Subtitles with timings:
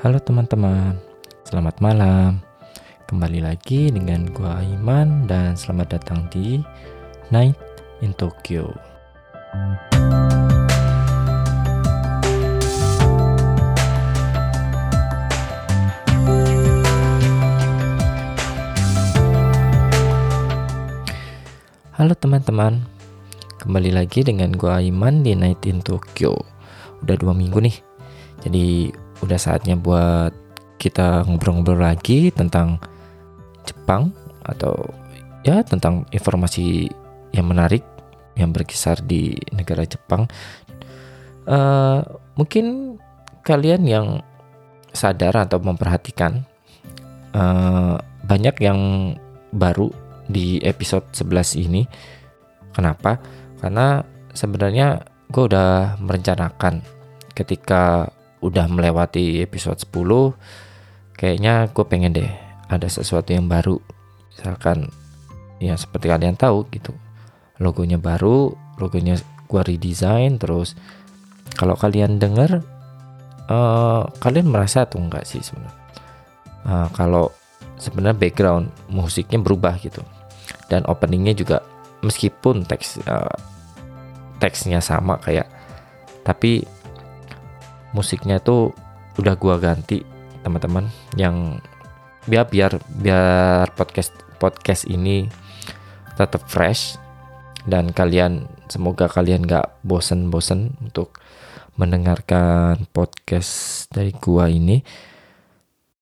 [0.00, 0.96] Halo teman-teman,
[1.44, 2.40] selamat malam.
[3.04, 6.56] Kembali lagi dengan gua Iman dan selamat datang di
[7.28, 7.52] Night
[8.00, 8.72] in Tokyo.
[21.92, 22.80] Halo teman-teman,
[23.60, 26.40] kembali lagi dengan gua Iman di Night in Tokyo.
[27.04, 27.76] Udah dua minggu nih,
[28.48, 30.32] jadi udah saatnya buat
[30.80, 32.80] kita ngobrol-ngobrol lagi tentang
[33.68, 34.74] Jepang atau
[35.44, 36.88] ya tentang informasi
[37.36, 37.84] yang menarik
[38.34, 40.24] yang berkisar di negara Jepang.
[41.44, 42.00] Uh,
[42.36, 42.96] mungkin
[43.44, 44.06] kalian yang
[44.96, 46.44] sadar atau memperhatikan
[47.36, 48.78] uh, banyak yang
[49.52, 49.90] baru
[50.30, 51.82] di episode 11 ini.
[52.70, 53.18] Kenapa?
[53.58, 54.00] Karena
[54.32, 56.82] sebenarnya gue udah merencanakan
[57.34, 58.10] ketika
[58.40, 62.30] udah melewati episode 10 kayaknya gue pengen deh
[62.70, 63.76] ada sesuatu yang baru.
[64.32, 64.88] Misalkan
[65.60, 66.96] ya seperti kalian tahu gitu
[67.60, 70.72] logonya baru logonya gue redesign terus
[71.52, 72.64] kalau kalian dengar
[73.52, 75.76] uh, kalian merasa tuh enggak sih sebenarnya?
[76.64, 77.28] Uh, kalau
[77.76, 80.00] sebenarnya background musiknya berubah gitu
[80.72, 81.60] dan openingnya juga
[82.00, 83.36] meskipun teks uh,
[84.40, 85.48] teksnya sama kayak
[86.24, 86.64] tapi
[87.96, 88.70] musiknya itu
[89.18, 90.02] udah gua ganti
[90.40, 90.88] teman-teman
[91.18, 91.60] yang
[92.24, 95.28] biar biar biar podcast podcast ini
[96.16, 96.96] tetap fresh.
[97.60, 101.20] Dan kalian semoga kalian gak bosen-bosen untuk
[101.76, 104.80] mendengarkan podcast dari gua ini.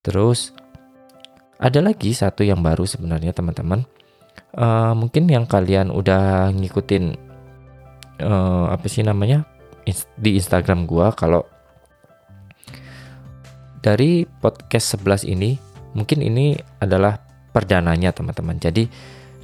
[0.07, 0.55] Terus
[1.59, 3.83] ada lagi satu yang baru sebenarnya teman-teman.
[4.55, 7.19] Uh, mungkin yang kalian udah ngikutin
[8.23, 9.43] uh, apa sih namanya
[10.15, 11.43] di Instagram gua kalau
[13.89, 15.57] dari podcast 11 ini
[15.97, 16.53] mungkin ini
[16.85, 17.17] adalah
[17.57, 18.61] perdananya teman-teman.
[18.61, 18.85] Jadi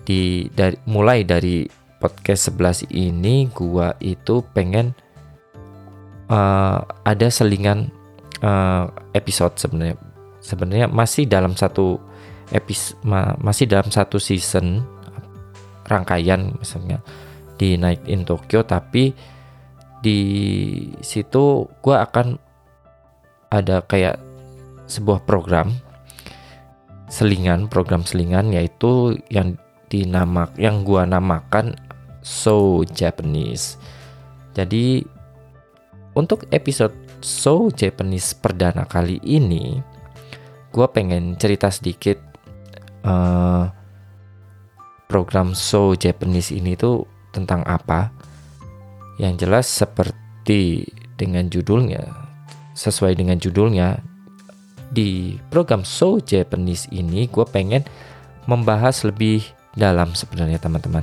[0.05, 1.65] di dari mulai dari
[1.97, 4.93] podcast 11 ini gua itu pengen
[6.29, 7.89] uh, ada selingan
[8.45, 9.97] uh, episode sebenarnya.
[10.45, 11.97] Sebenarnya masih dalam satu
[12.53, 14.85] episode ma masih dalam satu season
[15.89, 17.01] rangkaian misalnya
[17.57, 19.17] di Night in Tokyo tapi
[20.05, 20.21] di
[21.01, 22.37] situ gua akan
[23.49, 24.24] ada kayak
[24.87, 25.73] sebuah program
[27.09, 29.55] selingan program selingan yaitu yang
[29.93, 31.77] dinamak yang gua namakan
[32.25, 33.77] So Japanese.
[34.57, 35.05] Jadi
[36.17, 39.79] untuk episode So Japanese perdana kali ini
[40.73, 42.17] gua pengen cerita sedikit
[43.05, 43.69] uh,
[45.07, 48.11] program So Japanese ini tuh tentang apa.
[49.21, 52.03] Yang jelas seperti dengan judulnya
[52.75, 54.14] sesuai dengan judulnya
[54.95, 57.83] di program So Japanese ini gue pengen
[58.47, 59.43] membahas lebih
[59.75, 61.03] dalam sebenarnya teman-teman.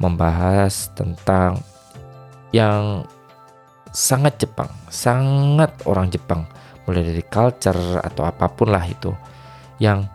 [0.00, 1.60] Membahas tentang
[2.56, 3.04] yang
[3.92, 6.48] sangat Jepang sangat orang Jepang
[6.88, 9.12] mulai dari culture atau apa pun lah itu
[9.76, 10.08] yang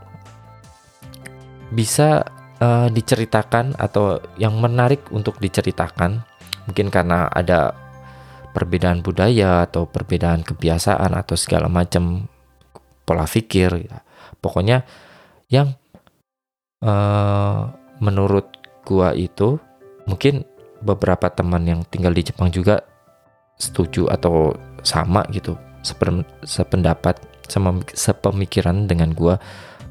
[1.70, 2.26] bisa
[2.58, 6.26] uh, diceritakan atau yang menarik untuk diceritakan.
[6.70, 7.76] Mungkin karena ada
[8.54, 12.30] perbedaan budaya atau perbedaan kebiasaan atau segala macam
[13.04, 14.02] pola pikir ya.
[14.40, 14.84] pokoknya
[15.52, 15.76] yang
[16.84, 17.70] uh,
[18.00, 18.50] menurut
[18.84, 19.60] gua itu
[20.10, 20.44] mungkin
[20.84, 22.84] beberapa teman yang tinggal di Jepang juga
[23.56, 24.52] setuju atau
[24.84, 25.56] sama gitu
[26.44, 29.40] sependapat sama sepemikiran dengan gua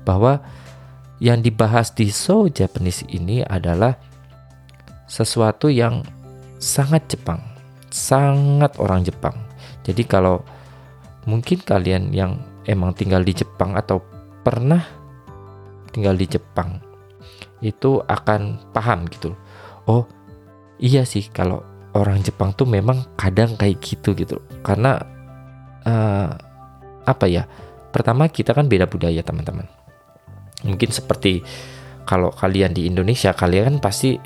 [0.04, 0.40] bahwa
[1.22, 3.94] yang dibahas di So Japanese ini adalah
[5.06, 6.02] sesuatu yang
[6.58, 7.52] sangat Jepang
[7.92, 9.36] sangat orang Jepang.
[9.84, 10.40] Jadi kalau
[11.28, 14.02] mungkin kalian yang emang tinggal di Jepang atau
[14.42, 14.82] pernah
[15.90, 16.80] tinggal di Jepang
[17.62, 19.34] itu akan paham gitu.
[19.86, 20.06] Oh,
[20.82, 21.62] iya sih kalau
[21.94, 24.42] orang Jepang tuh memang kadang kayak gitu gitu.
[24.66, 24.98] Karena
[25.86, 26.28] uh,
[27.06, 27.46] apa ya?
[27.92, 29.68] Pertama kita kan beda budaya teman-teman.
[30.64, 31.44] Mungkin seperti
[32.02, 34.18] kalau kalian di Indonesia kalian kan pasti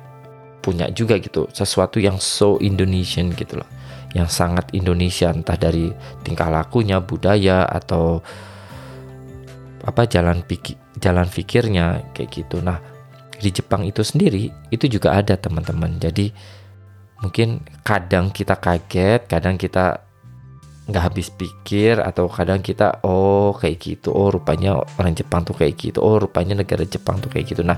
[0.64, 3.68] punya juga gitu sesuatu yang so Indonesian gitu loh
[4.16, 5.92] yang sangat Indonesia entah dari
[6.24, 8.24] tingkah lakunya budaya atau
[9.84, 12.64] apa jalan pikir jalan pikirnya kayak gitu.
[12.64, 12.80] Nah
[13.36, 16.00] di Jepang itu sendiri itu juga ada teman-teman.
[16.00, 16.32] Jadi
[17.20, 20.00] mungkin kadang kita kaget kadang kita
[20.86, 25.74] nggak habis pikir atau kadang kita oh kayak gitu oh rupanya orang Jepang tuh kayak
[25.76, 27.60] gitu oh rupanya negara Jepang tuh kayak gitu.
[27.60, 27.76] Nah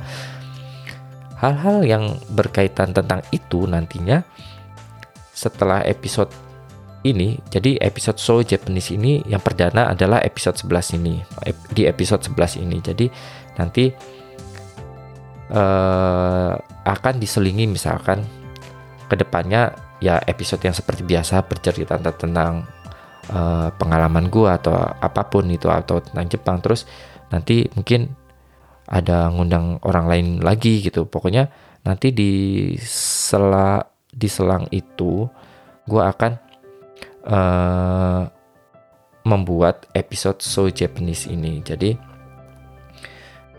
[1.42, 4.22] hal-hal yang berkaitan tentang itu nantinya
[5.38, 6.34] setelah episode
[7.06, 11.22] ini jadi episode So Japanese ini yang perdana adalah episode 11 ini
[11.70, 12.82] di episode 11 ini.
[12.82, 13.06] Jadi
[13.54, 13.86] nanti
[15.54, 16.52] uh,
[16.82, 18.26] akan diselingi misalkan
[19.06, 19.70] ke depannya
[20.02, 22.66] ya episode yang seperti biasa bercerita tentang
[23.30, 26.58] uh, pengalaman gua atau apa pun itu atau tentang Jepang.
[26.58, 26.82] Terus
[27.30, 28.10] nanti mungkin
[28.90, 31.06] ada ngundang orang lain lagi gitu.
[31.06, 31.46] Pokoknya
[31.86, 35.30] nanti di sela di selang itu
[35.86, 36.32] gua akan
[37.30, 38.22] uh,
[39.22, 41.62] membuat episode So Japanese ini.
[41.62, 41.94] Jadi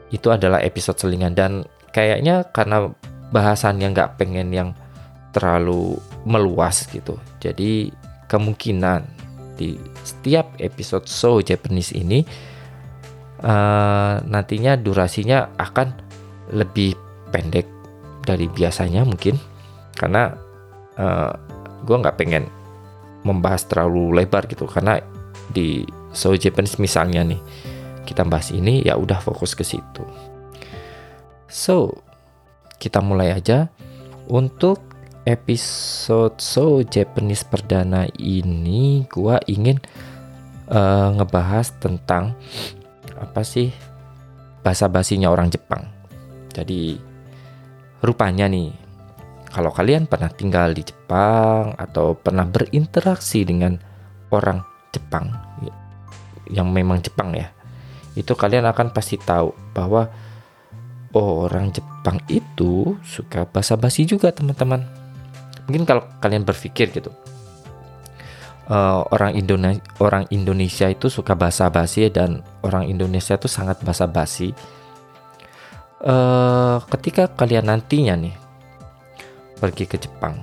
[0.10, 1.64] itu adalah episode selingan dan
[1.94, 2.90] kayaknya karena
[3.30, 4.70] bahasan yang nggak pengen yang
[5.32, 7.16] terlalu meluas gitu.
[7.38, 7.94] Jadi
[8.26, 9.06] kemungkinan
[9.54, 12.26] di setiap episode So Japanese ini
[13.46, 15.94] uh, nantinya durasinya akan
[16.56, 16.98] lebih
[17.30, 17.70] pendek
[18.26, 19.38] dari biasanya mungkin
[19.94, 20.34] karena
[21.00, 21.32] uh,
[21.88, 22.46] gue nggak pengen
[23.24, 25.00] membahas terlalu lebar gitu karena
[25.50, 27.42] di So Japanese misalnya nih
[28.06, 30.02] kita bahas ini ya udah fokus ke situ.
[31.46, 32.02] So
[32.82, 33.70] kita mulai aja
[34.30, 34.82] untuk
[35.30, 39.78] episode So Japanese perdana ini gua ingin
[40.74, 42.34] uh, ngebahas tentang
[43.20, 43.70] apa sih
[44.66, 45.86] bahasa basinya orang Jepang.
[46.50, 46.98] Jadi
[48.02, 48.89] rupanya nih
[49.50, 53.78] kalau kalian pernah tinggal di Jepang atau pernah berinteraksi dengan
[54.30, 54.62] orang
[54.94, 55.34] Jepang
[56.50, 57.50] yang memang Jepang ya,
[58.18, 60.10] itu kalian akan pasti tahu bahwa
[61.14, 64.86] oh, orang Jepang itu suka basa-basi juga teman-teman.
[65.70, 67.14] Mungkin kalau kalian berpikir gitu,
[68.70, 74.54] uh, orang Indonesia orang Indonesia itu suka basa-basi dan orang Indonesia itu sangat basa-basi.
[76.00, 78.49] Uh, ketika kalian nantinya nih
[79.60, 80.40] pergi ke Jepang.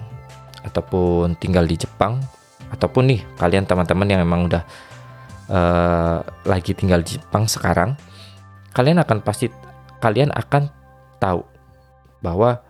[0.62, 2.20] Ataupun tinggal di Jepang.
[2.68, 4.62] Ataupun nih kalian teman-teman yang memang udah
[5.50, 7.94] uh, lagi tinggal di Jepang sekarang
[8.76, 9.48] kalian akan pasti
[10.04, 10.68] kalian akan
[11.16, 11.40] tahu
[12.20, 12.60] bahwa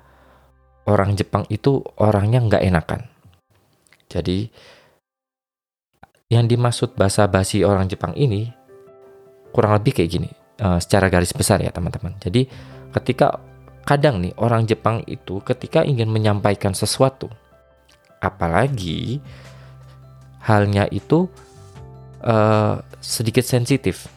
[0.87, 3.01] orang Jepang itu orangnya nggak enakan.
[4.07, 4.47] Jadi
[6.31, 8.47] yang dimaksud bahasa basi orang Jepang ini
[9.51, 10.31] kurang lebih kayak gini
[10.63, 12.15] uh, secara garis besar ya teman-teman.
[12.23, 12.47] Jadi
[12.95, 13.43] ketika
[13.87, 17.31] kadang nih orang Jepang itu ketika ingin menyampaikan sesuatu,
[18.19, 19.23] apalagi
[20.43, 21.31] halnya itu
[22.27, 24.11] uh, sedikit sensitif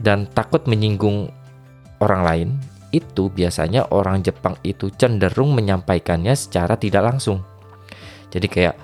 [0.00, 1.28] dan takut menyinggung
[2.00, 2.48] orang lain,
[2.88, 7.44] itu biasanya orang Jepang itu cenderung menyampaikannya secara tidak langsung.
[8.32, 8.76] Jadi kayak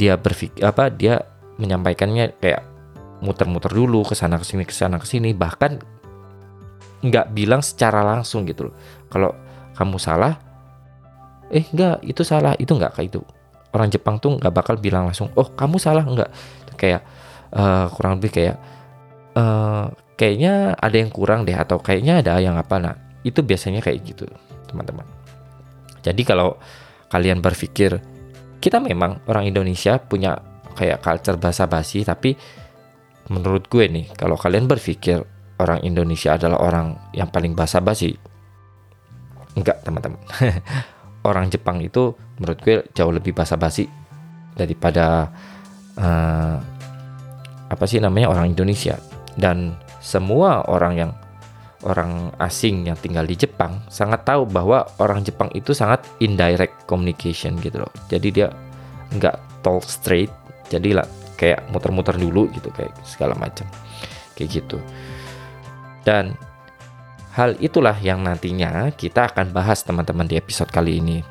[0.00, 1.20] dia berpikir apa dia
[1.60, 2.64] menyampaikannya kayak
[3.20, 5.82] muter-muter dulu ke sana ke sini ke sana ke sini bahkan
[7.02, 8.74] nggak bilang secara langsung gitu loh.
[9.10, 9.47] Kalau
[9.78, 10.34] kamu salah?
[11.54, 12.58] Eh enggak itu salah.
[12.58, 12.98] Itu enggak?
[12.98, 13.20] Kayak itu
[13.70, 16.02] orang Jepang tuh nggak bakal bilang langsung oh kamu salah?
[16.02, 16.34] Enggak.
[16.74, 17.06] Kayak
[17.54, 18.56] uh, kurang lebih kayak
[19.38, 19.86] uh,
[20.18, 22.76] kayaknya ada yang kurang deh atau kayaknya ada yang apa.
[22.82, 24.26] Nah itu biasanya kayak gitu
[24.66, 25.06] teman-teman.
[26.02, 26.58] Jadi kalau
[27.08, 27.98] kalian berpikir
[28.58, 30.36] kita memang orang Indonesia punya
[30.74, 32.34] kayak culture bahasa basi tapi
[33.32, 35.20] menurut gue nih kalau kalian berpikir
[35.58, 38.14] orang Indonesia adalah orang yang paling basa basi
[39.58, 40.22] Enggak teman-teman.
[41.28, 43.90] Orang Jepang itu menurut gue jauh lebih basa-basi
[44.54, 45.26] daripada
[45.98, 46.56] uh,
[47.68, 48.96] apa sih namanya orang Indonesia
[49.36, 51.10] dan semua orang yang
[51.86, 57.54] orang asing yang tinggal di Jepang sangat tahu bahwa orang Jepang itu sangat indirect communication
[57.62, 57.92] gitu loh.
[58.10, 58.48] Jadi dia
[59.14, 60.32] nggak talk straight,
[60.66, 61.06] jadi lah
[61.38, 63.66] kayak muter-muter dulu gitu kayak segala macam
[64.34, 64.78] kayak gitu.
[66.02, 66.34] Dan
[67.38, 71.22] Hal itulah yang nantinya kita akan bahas teman-teman di episode kali ini.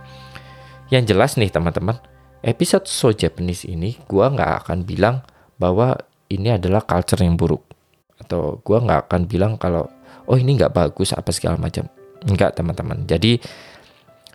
[0.88, 2.00] Yang jelas nih teman-teman,
[2.48, 5.28] episode So Japanese ini gua nggak akan bilang
[5.60, 6.00] bahwa
[6.32, 7.60] ini adalah culture yang buruk.
[8.24, 9.92] Atau gua nggak akan bilang kalau
[10.32, 11.92] oh ini nggak bagus apa segala macam.
[12.24, 13.04] Enggak teman-teman.
[13.04, 13.44] Jadi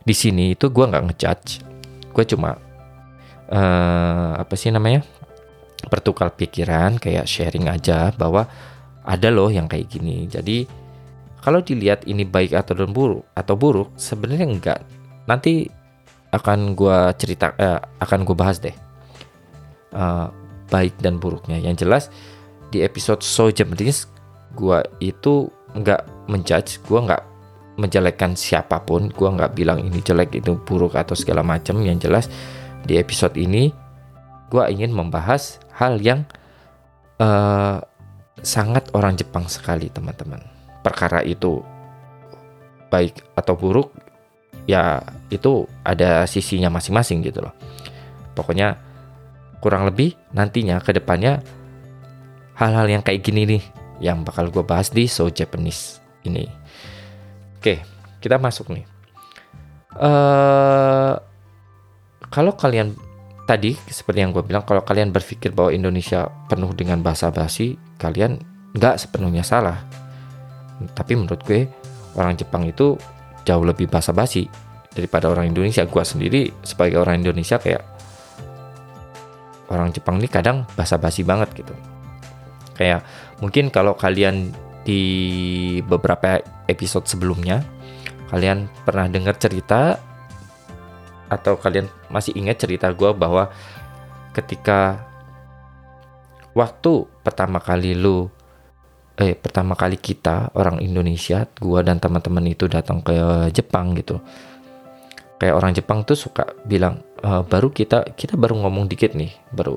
[0.05, 1.51] di sini itu gua nggak ngejudge.
[2.13, 2.61] Gue cuma
[3.49, 5.01] uh, apa sih namanya
[5.89, 8.45] bertukar pikiran kayak sharing aja bahwa
[9.09, 10.29] ada loh yang kayak gini.
[10.29, 10.82] Jadi
[11.43, 14.81] kalau dilihat ini baik atau buruk atau buruk sebenarnya enggak.
[15.27, 15.67] Nanti
[16.31, 18.73] akan gue cerita eh, akan gue bahas deh.
[19.93, 20.31] Uh,
[20.71, 21.59] baik dan buruknya.
[21.59, 22.05] Yang jelas
[22.71, 24.07] di episode so Japanese
[24.55, 27.27] gue itu enggak menjudge gue enggak
[27.75, 29.11] menjelekkan siapa pun.
[29.11, 31.83] Gue nggak bilang ini jelek itu buruk atau segala macam.
[31.83, 32.25] Yang jelas
[32.87, 33.75] di episode ini
[34.47, 36.23] gue ingin membahas hal yang
[37.19, 37.83] uh,
[38.47, 40.52] sangat orang Jepang sekali teman-teman
[40.83, 41.63] perkara itu
[42.93, 43.89] baik atau buruk
[44.69, 45.01] ya
[45.33, 47.55] itu ada sisinya masing-masing gitu loh
[48.37, 48.79] pokoknya
[49.63, 51.41] kurang lebih nantinya ke depannya
[52.59, 53.63] hal-hal yang kayak gini nih
[54.03, 56.51] yang bakal gue bahas di So Japanese ini.
[57.63, 57.83] Oke,
[58.19, 58.85] kita masuk nih.
[59.95, 61.15] Uh,
[62.27, 62.99] kalau kalian
[63.47, 68.43] tadi seperti yang gue bilang, kalau kalian berpikir bahwa Indonesia penuh dengan bahasa basi, kalian
[68.75, 69.87] nggak sepenuhnya salah.
[70.91, 71.71] Tapi menurut gue
[72.19, 72.99] orang Jepang itu
[73.47, 74.47] jauh lebih bahasa basi
[74.93, 75.87] daripada orang Indonesia.
[75.87, 77.83] Gue sendiri sebagai orang Indonesia kayak
[79.73, 81.75] orang Jepang ini kadang basa-basi banget gitu.
[82.77, 83.05] Kayak
[83.41, 85.03] mungkin kalau kalian di
[85.87, 87.63] beberapa episode sebelumnya
[88.35, 90.01] kalian pernah dengar cerita
[91.31, 93.49] atau kalian masih ingat cerita gue bahwa
[94.37, 95.01] ketika
[96.53, 98.29] waktu pertama kali lu
[99.21, 103.13] eh pertama kali kita orang Indonesia gue dan teman-teman itu datang ke
[103.53, 104.21] Jepang gitu.
[105.37, 109.77] Kayak orang Jepang tuh suka bilang uh, baru kita kita baru ngomong dikit nih baru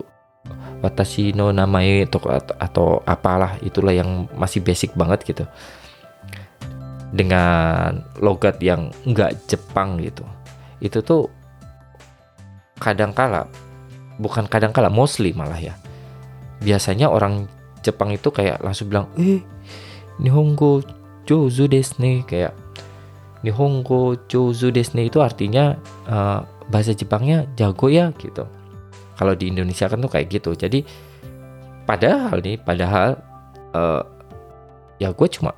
[0.80, 2.22] watashi no namae atau,
[2.62, 5.44] atau apalah itulah yang masih basic banget gitu.
[7.12, 10.24] Dengan logat yang enggak Jepang gitu.
[10.80, 11.28] Itu tuh
[12.80, 13.48] kadang kala
[14.16, 15.76] bukan kadang kala mostly malah ya.
[16.64, 17.52] Biasanya orang
[17.86, 19.46] Jepang itu kayak langsung bilang eh
[20.18, 20.82] Nihongo
[21.30, 22.58] Jozu desu ne kayak
[23.46, 25.78] Nihongo Jozu desu ne itu artinya
[26.10, 28.46] uh, bahasa Jepangnya jago ya gitu.
[29.16, 30.58] Kalau di Indonesia kan tuh kayak gitu.
[30.58, 30.82] Jadi
[31.86, 33.16] padahal nih, padahal
[33.72, 34.04] uh,
[35.00, 35.54] ya gue cuma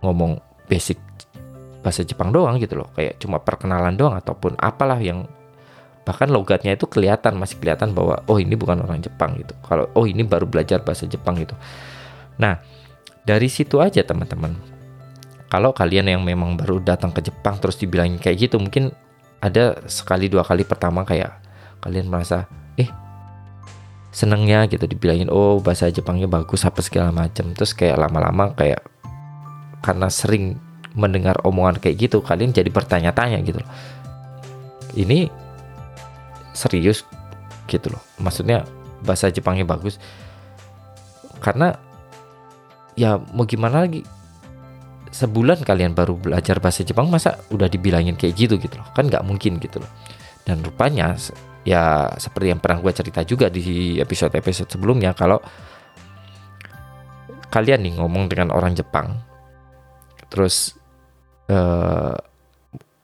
[0.00, 0.38] ngomong
[0.70, 0.96] basic
[1.82, 2.88] bahasa Jepang doang gitu loh.
[2.94, 5.26] Kayak cuma perkenalan doang ataupun apalah yang
[6.02, 9.54] bahkan logatnya itu kelihatan masih kelihatan bahwa oh ini bukan orang Jepang gitu.
[9.62, 11.54] Kalau oh ini baru belajar bahasa Jepang gitu.
[12.42, 12.58] Nah,
[13.22, 14.54] dari situ aja teman-teman.
[15.46, 18.90] Kalau kalian yang memang baru datang ke Jepang terus dibilangin kayak gitu, mungkin
[19.42, 21.34] ada sekali dua kali pertama kayak
[21.82, 22.46] kalian merasa
[22.78, 22.86] eh
[24.14, 28.86] senengnya gitu dibilangin oh bahasa Jepangnya bagus apa segala macam terus kayak lama-lama kayak
[29.82, 30.62] karena sering
[30.94, 33.58] mendengar omongan kayak gitu kalian jadi bertanya-tanya gitu
[34.94, 35.26] ini
[36.52, 37.04] serius
[37.66, 38.02] gitu loh.
[38.20, 38.64] Maksudnya
[39.02, 39.98] bahasa Jepangnya bagus.
[41.42, 41.74] Karena
[42.94, 44.04] ya mau gimana lagi?
[45.12, 48.88] Sebulan kalian baru belajar bahasa Jepang masa udah dibilangin kayak gitu gitu loh?
[48.96, 49.90] Kan nggak mungkin gitu loh.
[50.48, 51.14] Dan rupanya
[51.62, 55.38] ya seperti yang pernah gue cerita juga di episode-episode sebelumnya kalau
[57.52, 59.14] kalian nih ngomong dengan orang Jepang
[60.26, 60.74] terus
[61.52, 62.16] uh,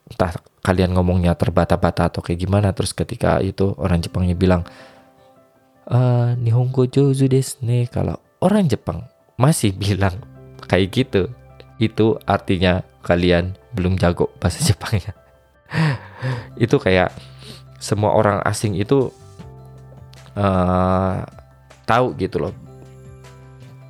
[0.08, 0.32] entah
[0.68, 4.68] kalian ngomongnya terbata-bata atau kayak gimana terus ketika itu orang Jepangnya bilang
[5.88, 9.08] uh, Nihongo jozu desu ne kalau orang Jepang
[9.40, 10.12] masih bilang
[10.70, 11.32] kayak gitu
[11.80, 15.16] itu artinya kalian belum jago bahasa Jepangnya.
[16.56, 17.12] itu kayak
[17.78, 19.08] semua orang asing itu
[20.36, 21.22] uh,
[21.86, 22.54] tahu gitu loh.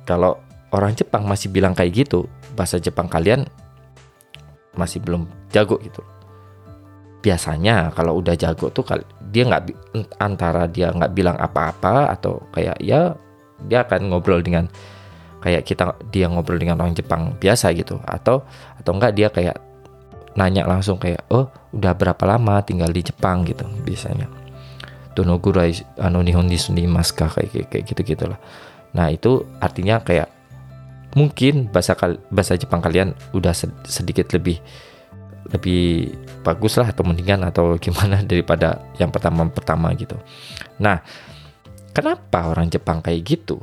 [0.05, 3.47] Kalau orang Jepang masih bilang kayak gitu, bahasa Jepang kalian
[4.75, 6.03] masih belum jago gitu.
[7.19, 8.87] Biasanya kalau udah jago tuh
[9.29, 9.63] dia nggak
[10.23, 13.13] antara dia nggak bilang apa-apa atau kayak ya
[13.67, 14.71] dia akan ngobrol dengan
[15.43, 17.99] kayak kita dia ngobrol dengan orang Jepang biasa gitu.
[18.07, 18.47] Atau
[18.79, 19.59] atau enggak dia kayak
[20.39, 23.43] nanya langsung kayak oh udah berapa lama tinggal di Jepang?
[23.43, 24.31] gitu biasanya.
[25.17, 26.47] Tonogurai anu nihon
[26.87, 28.39] maska kayak kayak gitu gitulah
[28.93, 30.31] nah itu artinya kayak
[31.13, 31.97] mungkin bahasa
[32.29, 33.53] bahasa Jepang kalian udah
[33.85, 34.61] sedikit lebih
[35.49, 36.13] lebih
[36.45, 40.15] bagus lah atau mendingan atau gimana daripada yang pertama pertama gitu
[40.77, 41.01] nah
[41.91, 43.57] kenapa orang Jepang kayak gitu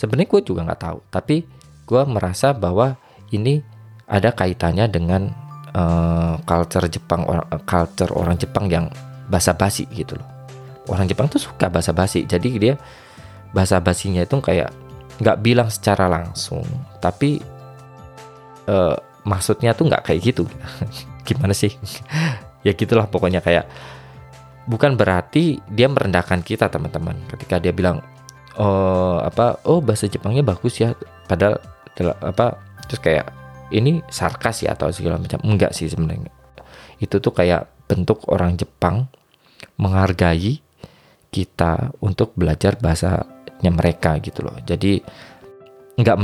[0.00, 1.44] Sebenarnya gue juga nggak tahu, tapi
[1.84, 2.96] gue merasa bahwa
[3.36, 3.60] ini
[4.08, 5.28] ada kaitannya dengan
[5.76, 8.88] uh, culture Jepang, orang, culture orang Jepang yang
[9.28, 10.24] basa-basi gitu loh.
[10.88, 12.74] Orang Jepang tuh suka basa-basi, jadi dia
[13.52, 14.72] basa basinya itu kayak
[15.20, 16.64] nggak bilang secara langsung,
[17.04, 17.36] tapi
[18.72, 18.96] uh,
[19.30, 20.44] maksudnya tuh nggak kayak gitu.
[21.26, 21.70] Gimana sih?
[22.60, 23.64] ya gitulah pokoknya kayak
[24.68, 27.14] bukan berarti dia merendahkan kita teman-teman.
[27.30, 28.02] Ketika dia bilang
[28.58, 30.98] oh apa oh bahasa Jepangnya bagus ya.
[31.30, 31.62] Padahal
[32.26, 32.58] apa
[32.90, 33.30] terus kayak
[33.70, 35.38] ini sarkas ya atau segala macam.
[35.46, 36.34] Enggak sih sebenarnya.
[36.98, 39.06] Itu tuh kayak bentuk orang Jepang
[39.78, 40.58] menghargai
[41.30, 44.58] kita untuk belajar bahasanya mereka gitu loh.
[44.66, 44.98] Jadi
[46.00, 46.16] nggak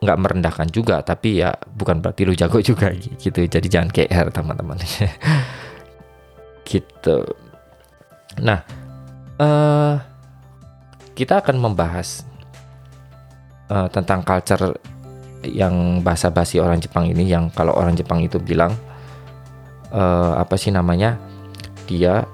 [0.00, 2.92] nggak merendahkan juga tapi ya bukan berarti lu jago juga
[3.24, 3.44] gitu.
[3.44, 4.78] Jadi jangan KR teman-teman.
[6.68, 7.24] Gitu.
[8.44, 8.60] Nah
[9.40, 9.96] uh,
[11.16, 12.28] kita akan membahas
[13.72, 14.76] uh, tentang culture
[15.46, 18.74] yang bahasa basi orang Jepang ini yang kalau orang Jepang itu bilang
[19.94, 21.16] uh, apa sih namanya
[21.86, 22.26] dia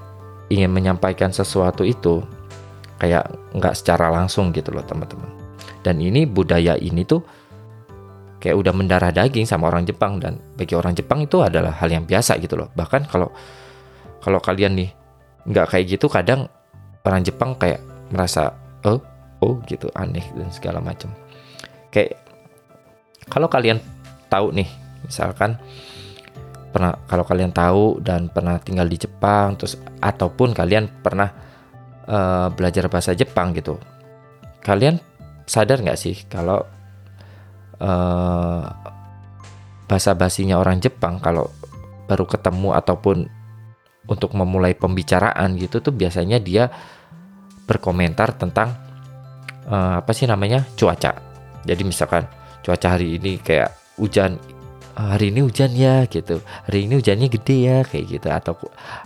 [0.49, 2.25] ingin menyampaikan sesuatu itu
[2.99, 5.34] kayak nggak secara langsung gitu loh teman-teman
[5.85, 7.21] dan ini budaya ini tuh
[8.41, 10.17] kayak udah mendarah daging sama orang Jepang.
[10.17, 12.73] Dan bagi orang Jepang itu adalah hal yang biasa gitu loh.
[12.73, 13.29] Bahkan kalau
[14.25, 14.91] kalau kalian nih
[15.45, 16.49] nggak kayak gitu kadang
[17.05, 18.57] orang Jepang kayak merasa
[18.89, 19.01] oh
[19.45, 21.13] oh gitu aneh dan segala macam.
[21.93, 22.17] Kayak
[23.29, 23.77] kalau kalian
[24.33, 24.69] tahu nih
[25.05, 25.61] misalkan
[26.73, 31.31] pernah kalau kalian tahu dan pernah tinggal di Jepang terus ataupun kalian pernah
[32.09, 33.79] uh, belajar bahasa Jepang gitu
[34.65, 34.99] kalian
[35.45, 36.65] sadar nggak sih kalau
[37.81, 38.65] uh,
[39.85, 41.53] bahasa basinya orang Jepang kalau
[42.09, 43.29] baru ketemu ataupun
[44.05, 46.69] untuk memulai pembicaraan gitu tuh biasanya dia
[47.65, 48.77] berkomentar tentang
[49.69, 51.17] uh, apa sih namanya cuaca.
[51.65, 52.29] Jadi misalkan
[52.61, 54.37] cuaca hari ini kayak hujan
[54.93, 56.45] hari ini hujan ya gitu.
[56.69, 58.29] Hari ini hujannya gede ya kayak gitu.
[58.29, 58.55] Atau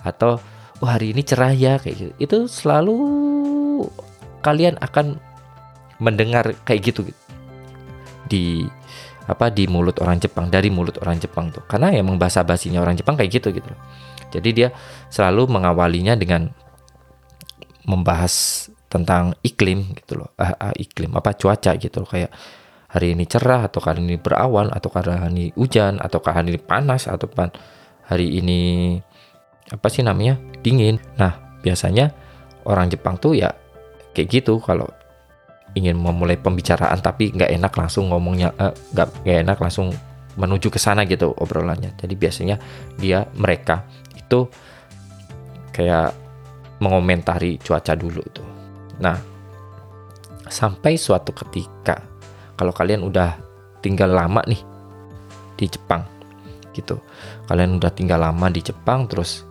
[0.03, 0.43] atau
[0.83, 2.13] oh hari ini cerah ya kayak gitu.
[2.19, 2.97] Itu selalu
[4.43, 5.28] kalian akan
[5.99, 7.07] mendengar kayak gitu
[8.29, 8.67] di
[9.29, 11.63] apa di mulut orang Jepang dari mulut orang Jepang tuh.
[11.69, 13.69] Karena emang bahasa basinya orang Jepang kayak gitu gitu.
[14.33, 14.69] Jadi dia
[15.13, 16.49] selalu mengawalinya dengan
[17.85, 20.33] membahas tentang iklim gitu loh.
[20.41, 22.09] Ah, ah, iklim apa cuaca gitu loh.
[22.09, 22.33] Kayak
[22.89, 27.05] hari ini cerah atau hari ini berawan atau hari ini hujan atau hari ini panas
[27.05, 27.29] atau
[28.09, 28.61] hari ini
[29.69, 30.97] apa sih namanya dingin.
[31.21, 32.17] Nah biasanya
[32.65, 33.53] orang Jepang tuh ya
[34.17, 34.89] kayak gitu kalau
[35.79, 39.95] ingin memulai pembicaraan tapi nggak enak langsung ngomongnya eh, nggak eh, enak langsung
[40.39, 41.95] menuju ke sana gitu obrolannya.
[41.99, 42.57] Jadi biasanya
[42.99, 44.47] dia mereka itu
[45.75, 46.15] kayak
[46.83, 48.49] mengomentari cuaca dulu tuh.
[49.03, 49.19] Nah
[50.49, 52.03] sampai suatu ketika
[52.59, 53.39] kalau kalian udah
[53.85, 54.59] tinggal lama nih
[55.55, 56.03] di Jepang
[56.73, 57.03] gitu
[57.51, 59.45] kalian udah tinggal lama di Jepang terus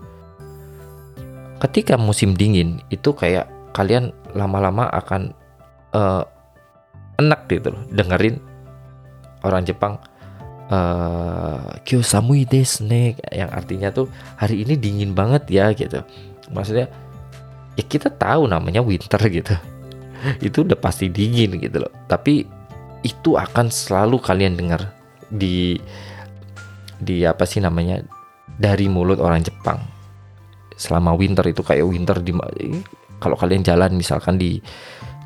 [1.61, 5.36] ketika musim dingin itu kayak kalian lama-lama akan
[5.97, 6.23] uh,
[7.17, 8.37] enak gitu loh dengerin
[9.41, 9.97] orang Jepang
[10.69, 16.03] uh, kyo samui desu ne yang artinya tuh hari ini dingin banget ya gitu.
[16.53, 16.87] Maksudnya
[17.75, 19.55] ya kita tahu namanya winter gitu.
[20.41, 21.91] Itu udah pasti dingin gitu loh.
[22.05, 22.45] Tapi
[23.05, 24.91] itu akan selalu kalian dengar
[25.29, 25.77] di
[26.97, 28.01] di apa sih namanya
[28.57, 29.79] dari mulut orang Jepang.
[30.77, 32.33] Selama winter itu kayak winter di
[33.17, 34.61] kalau kalian jalan misalkan di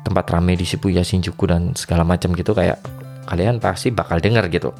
[0.02, 2.82] tempat ramai di Shibuya Shinjuku dan segala macam gitu kayak
[3.26, 4.74] kalian pasti bakal dengar gitu.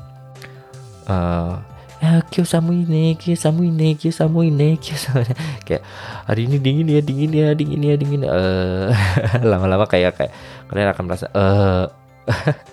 [1.07, 1.59] Uh,
[2.03, 5.35] ya kyo samu ini kyo samu ini kyo samu ini kyo samu ini.
[5.67, 5.83] kayak
[6.27, 8.91] hari ini dingin ya dingin ya dingin ya dingin uh,
[9.51, 10.33] lama-lama kayak kayak
[10.67, 11.87] kalian akan merasa uh,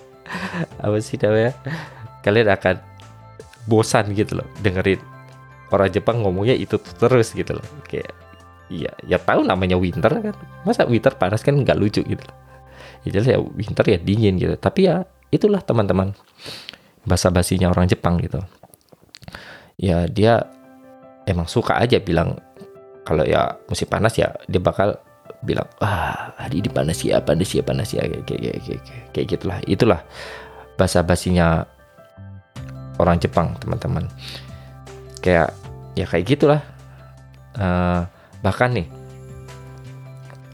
[0.84, 1.54] apa sih namanya?
[2.20, 2.76] Kalian akan
[3.70, 5.00] bosan gitu loh dengerin
[5.70, 7.66] orang Jepang ngomongnya itu terus gitu loh.
[7.86, 8.10] Kayak
[8.70, 10.34] iya ya tahu namanya winter kan?
[10.66, 12.39] Masa winter panas kan nggak lucu gitu loh
[13.06, 14.54] ya jelas ya winter ya dingin gitu.
[14.56, 16.12] Tapi ya itulah teman-teman
[17.06, 18.40] bahasa basinya orang Jepang gitu.
[19.80, 20.44] Ya dia
[21.24, 22.36] emang suka aja bilang
[23.06, 25.00] kalau ya musim panas ya dia bakal
[25.40, 28.80] bilang ah hari ini panas ya panas ya panas ya kayak kayak kayak,
[29.16, 29.58] kayak, gitulah.
[29.64, 30.00] Itulah
[30.76, 31.64] bahasa basinya
[33.00, 34.04] orang Jepang teman-teman.
[35.24, 35.56] Kayak
[35.96, 36.60] ya kayak gitulah.
[37.50, 38.06] Uh,
[38.46, 38.86] bahkan nih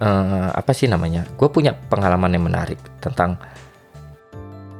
[0.00, 1.24] uh, apa sih namanya?
[1.36, 3.40] Gue punya pengalaman yang menarik tentang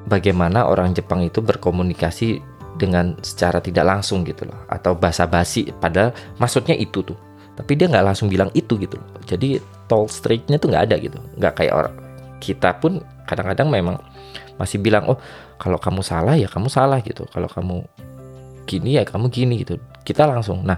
[0.09, 2.41] bagaimana orang Jepang itu berkomunikasi
[2.77, 5.69] dengan secara tidak langsung gitu loh atau bahasa basi.
[5.73, 7.17] Padahal maksudnya itu tuh
[7.57, 9.09] tapi dia nggak langsung bilang itu gitu loh.
[9.25, 9.57] Jadi
[9.89, 11.95] tall streetnya tuh nggak ada gitu nggak kayak orang.
[12.37, 13.97] Kita pun kadang-kadang memang
[14.61, 15.19] masih bilang oh
[15.57, 17.85] kalau kamu salah ya kamu salah gitu kalau kamu
[18.69, 19.81] gini ya kamu gini gitu.
[20.05, 20.61] Kita langsung.
[20.69, 20.77] Nah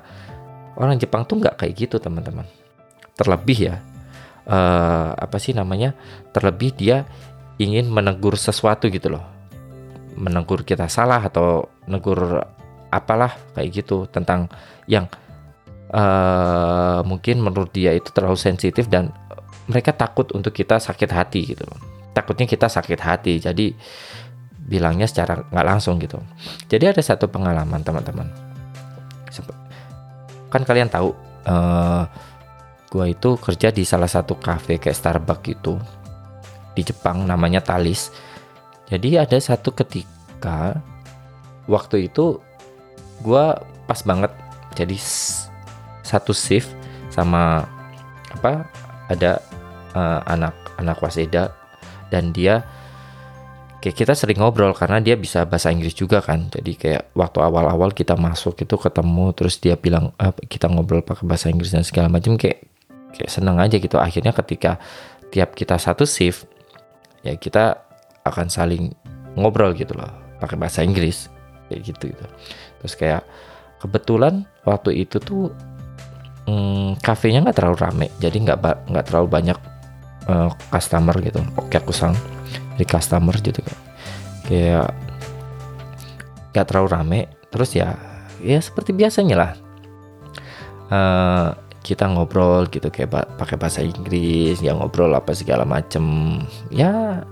[0.79, 2.46] orang Jepang tuh nggak kayak gitu teman-teman.
[3.18, 3.83] Terlebih ya
[4.48, 5.94] uh, apa sih namanya
[6.34, 7.04] terlebih dia
[7.61, 9.24] ingin menegur sesuatu gitu loh.
[10.18, 12.42] Menegur kita salah atau negur
[12.88, 14.48] apalah kayak gitu tentang
[14.88, 15.06] yang
[15.92, 19.12] uh, mungkin menurut dia itu terlalu sensitif dan
[19.68, 21.68] mereka takut untuk kita sakit hati gitu
[22.16, 23.76] takutnya kita sakit hati jadi
[24.68, 26.20] bilangnya secara nggak langsung gitu.
[26.68, 28.28] Jadi ada satu pengalaman teman-teman.
[30.52, 31.16] Kan kalian tahu
[31.48, 32.04] uh,
[32.88, 35.77] gue itu kerja di salah satu cafe kayak Starbucks gitu
[36.72, 38.09] di Jepang namanya Talis.
[38.88, 40.81] Jadi ada satu ketika
[41.68, 42.40] waktu itu
[43.20, 43.44] gue
[43.85, 44.33] pas banget
[44.72, 44.96] jadi
[46.07, 46.72] satu shift
[47.12, 47.68] sama
[48.33, 48.64] apa
[49.12, 49.42] ada
[49.92, 51.53] uh, anak anak waseda
[52.09, 52.64] dan dia
[53.85, 56.48] kayak kita sering ngobrol karena dia bisa bahasa Inggris juga kan.
[56.48, 61.24] Jadi kayak waktu awal-awal kita masuk itu ketemu terus dia bilang ah, kita ngobrol pakai
[61.29, 62.64] bahasa Inggris dan segala macam kayak
[63.18, 63.98] kayak seneng aja gitu.
[63.98, 64.78] Akhirnya ketika
[65.28, 66.48] tiap kita satu shift
[67.26, 67.83] ya kita
[68.24, 68.94] akan saling
[69.35, 71.26] ngobrol gitu loh pakai bahasa Inggris
[71.68, 72.24] kayak gitu gitu.
[72.83, 73.22] Terus kayak
[73.83, 75.50] kebetulan waktu itu tuh
[76.46, 79.59] hmm, kafenya nggak terlalu rame jadi nggak nggak terlalu banyak
[80.26, 82.14] uh, customer gitu oke aku sang
[82.78, 83.78] di customer gitu kan.
[84.48, 84.88] Kayak
[86.54, 87.20] nggak terlalu rame
[87.52, 87.98] terus ya
[88.40, 89.52] ya seperti biasanya lah.
[90.88, 91.52] Uh,
[91.88, 96.37] kita ngobrol gitu kayak pakai bahasa Inggris ya ngobrol apa segala macem.
[96.68, 97.24] Ya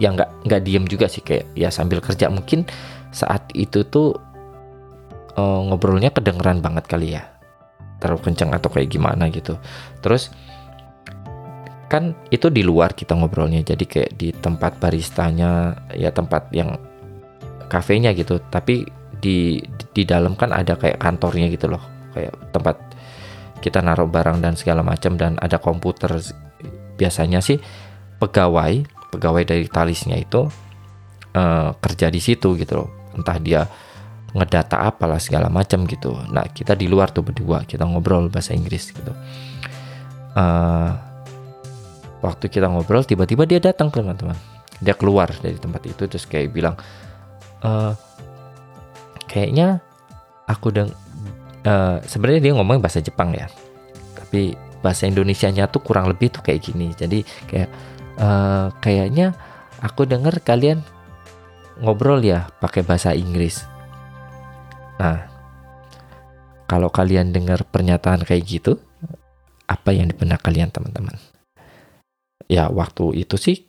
[0.00, 2.32] ya nggak nggak diem juga sih kayak ya sambil kerja.
[2.32, 2.64] Mungkin
[3.12, 4.16] saat itu tuh
[5.36, 7.28] uh, ngobrolnya kedengeran banget kali ya.
[8.00, 9.60] Terlalu kencang atau kayak gimana gitu.
[10.00, 10.32] Terus
[11.92, 13.60] kan itu di luar kita ngobrolnya.
[13.60, 16.80] Jadi kayak di tempat baristanya ya tempat yang
[17.68, 18.40] kafenya gitu.
[18.48, 18.88] Tapi
[19.20, 19.60] di
[19.92, 21.84] di dalam kan ada kayak kantornya gitu loh.
[22.16, 22.87] Kayak tempat
[23.58, 26.18] kita naruh barang dan segala macam dan ada komputer
[26.98, 27.58] biasanya sih
[28.18, 28.82] pegawai
[29.14, 30.46] pegawai dari talisnya itu
[31.34, 32.90] uh, kerja di situ gitu loh.
[33.16, 33.64] Entah dia
[34.36, 36.12] ngedata apalah segala macam gitu.
[36.28, 39.12] Nah kita di luar tuh berdua kita ngobrol bahasa Inggris gitu.
[40.36, 40.92] Uh,
[42.20, 44.36] waktu kita ngobrol tiba-tiba dia datang teman-teman.
[44.78, 46.76] Dia keluar dari tempat itu terus kayak bilang
[47.64, 47.96] uh,
[49.26, 49.82] kayaknya
[50.46, 50.92] aku deng
[51.68, 53.46] uh, sebenarnya dia ngomong bahasa Jepang ya.
[54.16, 56.96] Tapi bahasa Indonesia-nya tuh kurang lebih tuh kayak gini.
[56.96, 57.68] Jadi kayak
[58.16, 59.36] uh, kayaknya
[59.84, 60.80] aku dengar kalian
[61.84, 63.62] ngobrol ya pakai bahasa Inggris.
[64.98, 65.28] Nah
[66.68, 68.76] kalau kalian dengar pernyataan kayak gitu
[69.68, 71.16] apa yang di kalian teman-teman?
[72.48, 73.68] Ya waktu itu sih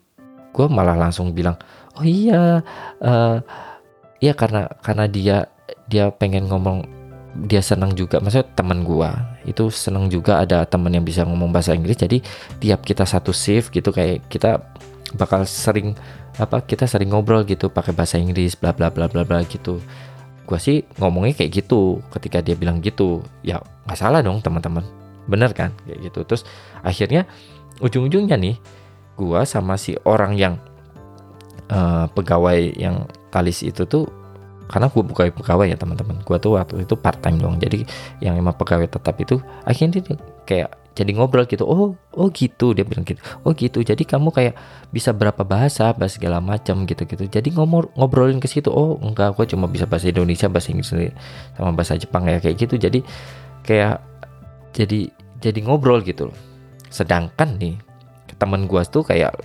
[0.49, 1.59] gue malah langsung bilang
[1.99, 2.65] oh iya
[3.03, 3.37] uh,
[4.17, 5.37] ya karena karena dia
[5.85, 6.98] dia pengen ngomong
[7.35, 8.17] dia senang juga.
[8.17, 11.97] Maksudnya teman gua itu senang juga ada teman yang bisa ngomong bahasa Inggris.
[11.97, 12.21] Jadi
[12.61, 14.61] tiap kita satu shift gitu kayak kita
[15.17, 15.97] bakal sering
[16.37, 19.81] apa kita sering ngobrol gitu pakai bahasa Inggris bla bla bla bla bla gitu.
[20.45, 22.01] Gua sih ngomongnya kayak gitu.
[22.09, 24.83] Ketika dia bilang gitu ya nggak salah dong teman-teman.
[25.29, 25.73] Bener kan?
[25.85, 26.19] Kayak gitu.
[26.25, 26.43] Terus
[26.81, 27.29] akhirnya
[27.79, 28.57] ujung-ujungnya nih
[29.15, 30.55] gua sama si orang yang
[31.69, 34.09] uh, pegawai yang talis itu tuh
[34.69, 36.21] karena gue buka pegawai ya teman-teman.
[36.21, 37.81] Gue tuh waktu itu part time dong jadi
[38.21, 41.65] yang emang pegawai tetap itu akhirnya dia kayak jadi ngobrol gitu.
[41.65, 43.17] Oh oh gitu dia bilang gitu.
[43.41, 43.81] Oh gitu.
[43.81, 44.53] Jadi kamu kayak
[44.93, 48.69] bisa berapa bahasa bahasa segala macam gitu gitu jadi ngomor ngobrolin ke situ.
[48.69, 50.93] Oh enggak gue cuma bisa bahasa Indonesia bahasa Inggris
[51.57, 52.77] sama bahasa Jepang ya kayak gitu.
[52.77, 53.01] Jadi
[53.65, 54.05] kayak
[54.77, 55.09] jadi
[55.41, 56.29] jadi ngobrol gitu
[56.89, 57.75] sedangkan nih
[58.37, 59.35] teman gue tuh kayak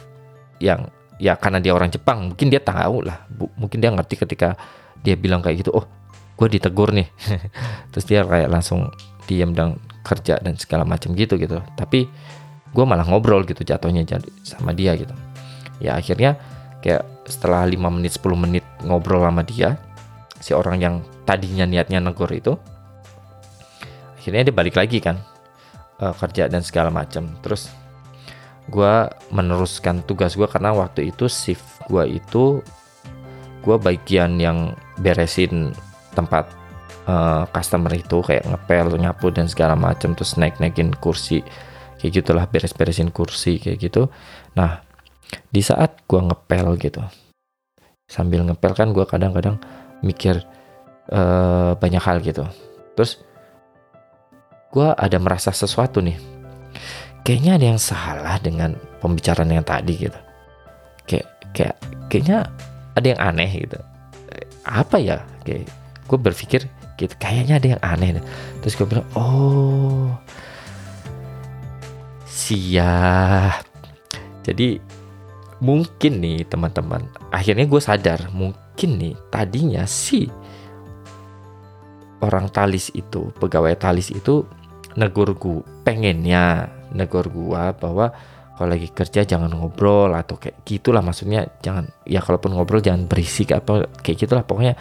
[0.63, 3.27] yang ya karena dia orang Jepang mungkin dia tahu lah.
[3.31, 4.59] Bu, mungkin dia ngerti ketika
[5.05, 5.85] dia bilang kayak gitu oh
[6.35, 7.07] gue ditegur nih.
[7.95, 8.91] Terus dia kayak langsung
[9.29, 11.63] diam dan kerja dan segala macam gitu gitu.
[11.79, 12.11] Tapi
[12.75, 15.15] gue malah ngobrol gitu jatuhnya jadi sama dia gitu.
[15.79, 16.35] Ya akhirnya
[16.83, 19.81] kayak setelah 5 menit 10 menit ngobrol sama dia
[20.43, 22.53] si orang yang tadinya niatnya negur itu
[24.21, 25.17] akhirnya dia balik lagi kan
[26.01, 27.31] uh, kerja dan segala macam.
[27.41, 27.71] Terus
[28.69, 28.95] gue
[29.29, 32.65] meneruskan tugas gue karena waktu itu shift gue itu
[33.65, 35.73] gue bagian yang beresin
[36.13, 36.45] tempat
[37.09, 41.41] uh, customer itu kayak ngepel nyapu dan segala macam terus naik naikin kursi.
[41.97, 44.13] Kayak gitulah beres-beresin kursi kayak gitu.
[44.53, 44.85] Nah
[45.49, 47.01] di saat gue ngepel gitu
[48.05, 49.57] sambil ngepel kan gue kadang-kadang
[50.05, 50.45] mikir
[51.11, 52.45] uh, banyak hal gitu.
[52.95, 53.25] Terus
[54.71, 56.21] gue ada merasa sesuatu nih.
[57.25, 60.21] Kayaknya ada yang salah dengan pembicaraan yang tadi gitu.
[61.09, 61.77] Kayak kayak
[62.13, 62.45] kayaknya
[62.95, 63.79] ada yang aneh gitu.
[64.65, 65.23] Apa ya?
[65.43, 65.71] Kayak
[66.05, 66.61] gue berpikir
[66.95, 68.23] gitu kayaknya ada yang aneh
[68.63, 70.15] terus gue bilang oh
[72.29, 73.67] siap.
[74.45, 74.79] Jadi
[75.65, 80.29] mungkin nih teman-teman akhirnya gue sadar mungkin nih tadinya si
[82.21, 84.45] orang talis itu pegawai talis itu
[84.95, 88.13] negur gue pengennya negur gue bahwa
[88.55, 93.51] kalau lagi kerja jangan ngobrol atau kayak gitulah maksudnya jangan ya kalaupun ngobrol jangan berisik
[93.51, 94.47] apa kayak gitulah.
[94.47, 94.79] Pokoknya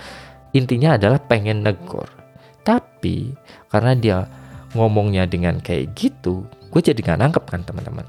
[0.54, 2.06] intinya adalah pengen negor.
[2.62, 3.34] Tapi
[3.74, 4.18] karena dia
[4.78, 8.06] ngomongnya dengan kayak gitu gue jadi nggak nangkep kan teman-teman.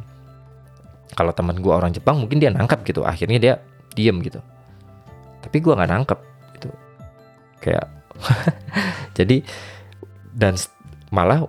[1.16, 3.54] Kalau teman gue orang Jepang mungkin dia nangkep gitu akhirnya dia
[3.96, 4.44] diem gitu.
[5.40, 6.18] Tapi gue nggak nangkep
[6.60, 6.68] itu
[7.64, 7.88] kayak
[9.16, 9.40] jadi
[10.36, 10.60] dan
[11.08, 11.48] malah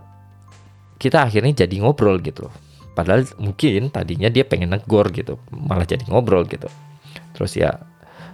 [0.96, 2.65] kita akhirnya jadi ngobrol gitu loh
[2.96, 6.72] Padahal mungkin tadinya dia pengen negor gitu, malah jadi ngobrol gitu.
[7.36, 7.76] Terus ya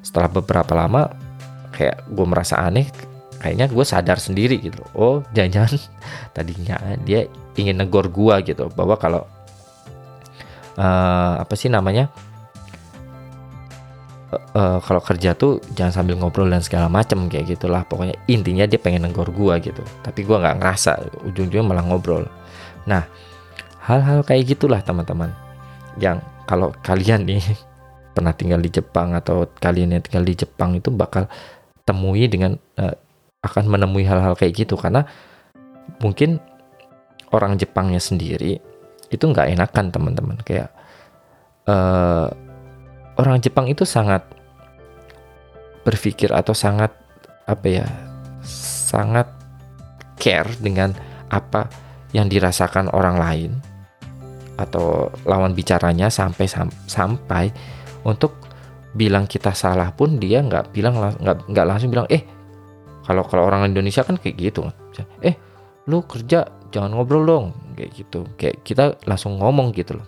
[0.06, 1.10] setelah beberapa lama
[1.74, 2.86] kayak gue merasa aneh,
[3.41, 4.86] kayaknya gue sadar sendiri gitu.
[4.93, 5.82] Oh jangan-jangan
[6.38, 7.26] tadinya dia
[7.58, 9.26] ingin negor gue gitu, bahwa kalau
[10.78, 12.08] uh, apa sih namanya
[14.56, 18.80] uh, kalau kerja tuh jangan sambil ngobrol dan segala macem kayak gitulah pokoknya intinya dia
[18.80, 20.91] pengen nenggor gua gitu tapi gua nggak ngerasa
[21.28, 22.24] ujung-ujungnya malah ngobrol
[22.88, 23.06] nah
[23.91, 25.36] hal-hal kayak gitulah teman-teman.
[25.99, 27.43] Yang kalau kalian nih
[28.15, 31.27] pernah tinggal di Jepang atau kalian yang tinggal di Jepang itu bakal
[31.84, 32.95] temui dengan uh,
[33.43, 34.80] akan menemui hal-hal kayak gitu.
[34.80, 35.04] Karena
[35.99, 36.39] mungkin
[37.36, 38.60] orang Jepangnya sendiri
[39.12, 40.38] itu nggak enakan teman-teman.
[40.47, 40.71] Kayak
[41.67, 42.32] uh,
[43.19, 44.23] orang Jepang itu sangat
[45.84, 46.93] berpikir atau sangat
[47.49, 47.88] apa ya
[48.91, 49.27] sangat
[50.21, 50.93] care dengan
[51.34, 51.65] apa
[52.13, 53.51] yang dirasakan orang lain
[54.62, 56.45] atau lawan bicaranya sampai
[56.86, 57.45] sampai
[58.06, 58.38] untuk
[58.91, 62.24] bilang kita salah pun dia nggak bilang nggak nggak langsung bilang eh
[63.02, 64.69] kalau kalau orang Indonesia kan kayak gitu.
[65.26, 65.36] Eh
[65.89, 67.45] lu kerja jangan ngobrol dong.
[67.74, 68.19] Kayak gitu.
[68.38, 70.08] Kayak kita langsung ngomong gitu loh.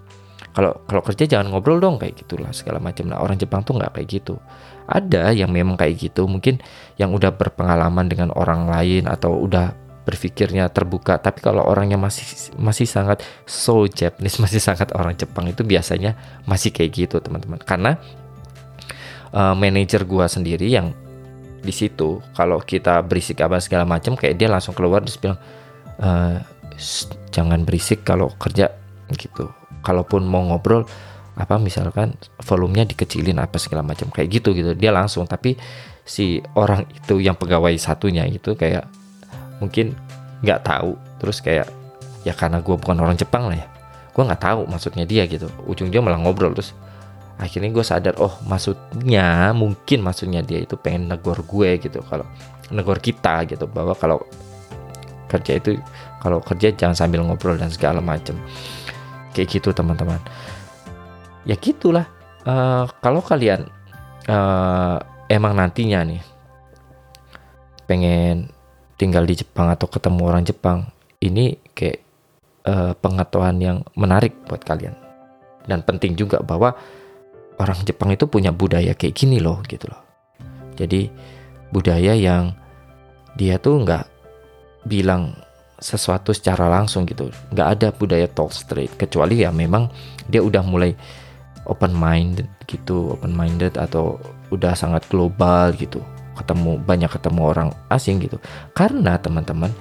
[0.54, 3.10] Kalau kalau kerja jangan ngobrol dong kayak gitulah segala macam.
[3.10, 4.38] Nah orang Jepang tuh nggak kayak gitu.
[4.86, 6.62] Ada yang memang kayak gitu mungkin
[7.02, 11.18] yang udah berpengalaman dengan orang lain atau udah berpikirnya terbuka.
[11.20, 12.28] Tapi kalau orangnya masih
[12.60, 16.16] masih sangat so Japanese masih sangat orang Jepang itu biasanya
[16.48, 17.60] masih kayak gitu teman-teman.
[17.64, 17.98] Karena
[19.34, 20.92] uh, manajer gua sendiri yang
[21.64, 25.40] di situ kalau kita berisik apa segala macam kayak dia langsung keluar terus bilang
[26.04, 26.44] uh,
[27.32, 28.72] jangan berisik kalau kerja
[29.16, 29.50] gitu.
[29.84, 30.88] Kalaupun mau ngobrol
[31.34, 32.14] apa misalkan
[32.46, 34.76] volumenya dikecilin apa segala macam kayak gitu gitu.
[34.76, 35.56] Dia langsung tapi
[36.04, 39.03] si orang itu yang pegawai satunya itu kayak
[39.58, 39.98] mungkin
[40.42, 40.96] nggak tahu.
[41.22, 41.68] Terus kayak
[42.24, 43.68] ya karena gue bukan orang Jepang lah ya.
[44.14, 45.50] Gue nggak tahu maksudnya dia gitu.
[45.66, 46.74] Ujung dia malah ngobrol terus
[47.34, 52.00] akhirnya gue sadar oh maksudnya mungkin maksudnya dia itu pengen negor gue gitu.
[52.06, 52.26] Kalau
[52.72, 54.22] negor kita gitu bahwa kalau
[55.28, 55.82] kerja itu
[56.22, 58.38] kalau kerja jangan sambil ngobrol dan segala macam
[59.34, 60.22] kayak gitu teman-teman.
[61.44, 62.08] Ya gitulah.
[62.44, 63.72] Uh, kalau kalian
[64.28, 65.00] uh,
[65.32, 66.22] emang nantinya nih
[67.88, 68.52] pengen
[69.04, 70.88] tinggal di Jepang atau ketemu orang Jepang
[71.20, 72.00] ini kayak
[72.64, 74.96] uh, pengetahuan yang menarik buat kalian.
[75.68, 76.72] Dan penting juga bahwa
[77.60, 80.00] orang Jepang itu punya budaya kayak gini loh gitu loh.
[80.80, 81.12] Jadi
[81.76, 82.56] budaya yang
[83.36, 84.08] dia tuh nggak
[84.88, 85.36] bilang
[85.84, 87.28] sesuatu secara langsung gitu.
[87.52, 89.92] Nggak ada budaya talk straight kecuali ya memang
[90.32, 90.96] dia udah mulai
[91.68, 94.20] open minded gitu open minded atau
[94.52, 98.38] udah sangat global gitu ketemu banyak ketemu orang asing gitu.
[98.74, 99.72] Karena teman-teman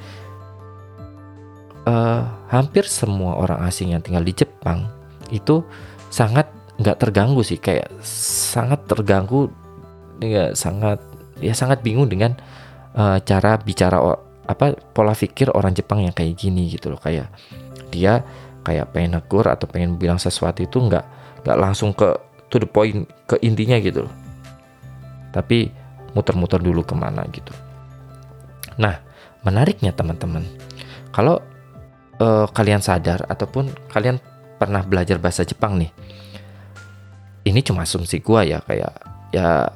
[1.89, 4.87] uh, hampir semua orang asing yang tinggal di Jepang
[5.33, 5.65] itu
[6.13, 7.59] sangat nggak terganggu sih.
[7.59, 9.49] Kayak sangat terganggu
[10.23, 11.03] ya sangat
[11.43, 12.39] ya sangat bingung dengan
[12.95, 13.99] uh, cara bicara
[14.47, 17.01] apa pola pikir orang Jepang yang kayak gini gitu loh.
[17.01, 17.33] Kayak
[17.93, 18.23] dia
[18.63, 21.05] kayak pengen negur atau pengen bilang sesuatu itu nggak
[21.43, 22.15] nggak langsung ke
[22.47, 24.15] to the point ke intinya gitu loh.
[25.33, 25.82] Tapi
[26.13, 27.53] muter-muter dulu ke mana gitu.
[28.81, 29.01] Nah
[29.43, 30.47] menariknya teman-teman
[31.11, 31.43] kalau
[32.23, 34.23] uh, kalian sadar ataupun kalian
[34.57, 35.91] pernah belajar bahasa Jepang nih
[37.43, 38.93] ini cuma asumsi gua ya kayak
[39.35, 39.67] ya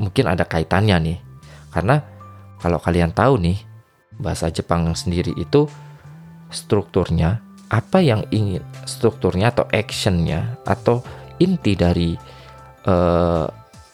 [0.00, 1.18] mungkin ada kaitannya nih.
[1.70, 2.02] Karena
[2.58, 3.58] kalau kalian tahu nih
[4.16, 5.66] bahasa Jepang sendiri itu
[6.50, 11.02] strukturnya apa yang ingin strukturnya atau actionnya atau
[11.38, 12.18] inti dari
[12.90, 13.46] uh,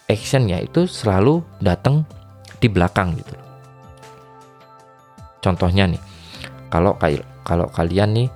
[0.07, 2.07] actionnya itu selalu datang
[2.63, 3.47] di belakang gitu
[5.47, 6.03] Contohnya nih,
[6.75, 6.99] kalau
[7.47, 8.29] kalau kalian nih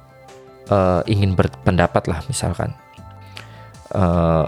[0.71, 2.71] uh, ingin berpendapat lah misalkan
[3.99, 4.47] uh,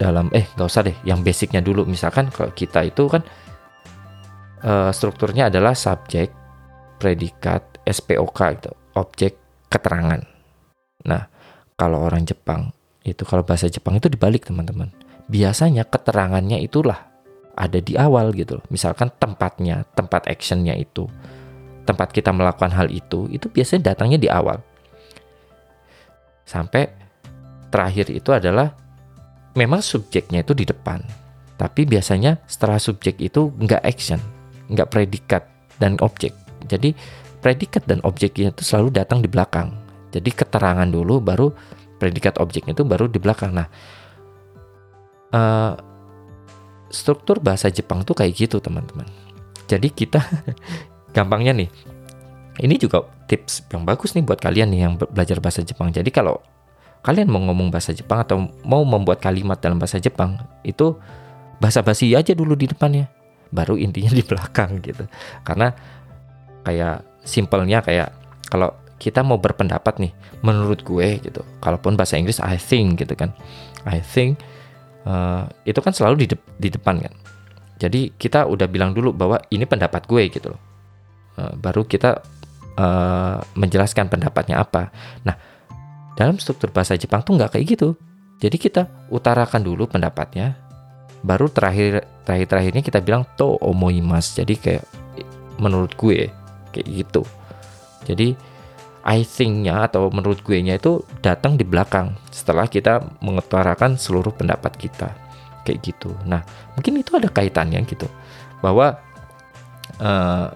[0.00, 3.20] dalam eh nggak usah deh, yang basicnya dulu misalkan kalau kita itu kan
[4.64, 6.32] uh, strukturnya adalah subjek,
[6.96, 9.36] predikat, SPOK itu, objek
[9.68, 10.24] keterangan.
[11.04, 11.28] Nah,
[11.76, 12.72] kalau orang Jepang
[13.04, 14.88] itu kalau bahasa Jepang itu dibalik teman-teman.
[15.30, 17.08] Biasanya keterangannya itulah
[17.54, 18.66] ada di awal gitu loh.
[18.68, 21.06] Misalkan tempatnya, tempat actionnya itu,
[21.86, 24.60] tempat kita melakukan hal itu, itu biasanya datangnya di awal.
[26.44, 26.92] Sampai
[27.72, 28.76] terakhir itu adalah
[29.56, 31.00] memang subjeknya itu di depan.
[31.54, 34.18] Tapi biasanya setelah subjek itu nggak action,
[34.68, 35.46] nggak predikat
[35.78, 36.34] dan objek.
[36.66, 36.92] Jadi
[37.38, 39.70] predikat dan objeknya itu selalu datang di belakang.
[40.10, 41.50] Jadi keterangan dulu baru
[41.98, 43.54] predikat objeknya itu baru di belakang.
[43.54, 43.70] Nah,
[45.34, 45.74] uh,
[46.94, 49.04] struktur bahasa Jepang tuh kayak gitu teman-teman.
[49.66, 50.22] Jadi kita
[51.16, 51.68] gampangnya nih,
[52.62, 55.90] ini juga tips yang bagus nih buat kalian nih yang belajar bahasa Jepang.
[55.90, 56.38] Jadi kalau
[57.04, 60.96] kalian mau ngomong bahasa Jepang atau mau membuat kalimat dalam bahasa Jepang itu
[61.60, 63.12] bahasa basi aja dulu di depannya
[63.52, 65.04] baru intinya di belakang gitu
[65.44, 65.76] karena
[66.64, 68.08] kayak simpelnya kayak
[68.48, 73.36] kalau kita mau berpendapat nih menurut gue gitu kalaupun bahasa Inggris I think gitu kan
[73.84, 74.40] I think
[75.04, 77.14] uh, itu kan selalu di, de di depan kan.
[77.80, 80.62] Jadi kita udah bilang dulu bahwa ini pendapat gue gitu loh.
[81.34, 82.22] Uh, baru kita
[82.78, 84.90] uh, menjelaskan pendapatnya apa.
[85.26, 85.36] Nah
[86.14, 87.98] dalam struktur bahasa Jepang tuh nggak kayak gitu.
[88.38, 90.58] Jadi kita utarakan dulu pendapatnya
[91.24, 94.84] baru terakhir terakhir terakhirnya kita bilang to omoimas jadi kayak
[95.56, 96.28] menurut gue
[96.74, 97.22] kayak gitu.
[98.04, 98.36] Jadi
[99.04, 104.72] I think-nya atau menurut gue nya itu datang di belakang setelah kita mengutarakan seluruh pendapat
[104.80, 105.12] kita.
[105.68, 106.10] Kayak gitu.
[106.24, 106.40] Nah
[106.72, 108.08] mungkin itu ada kaitannya gitu.
[108.64, 108.96] Bahwa
[110.00, 110.48] uh,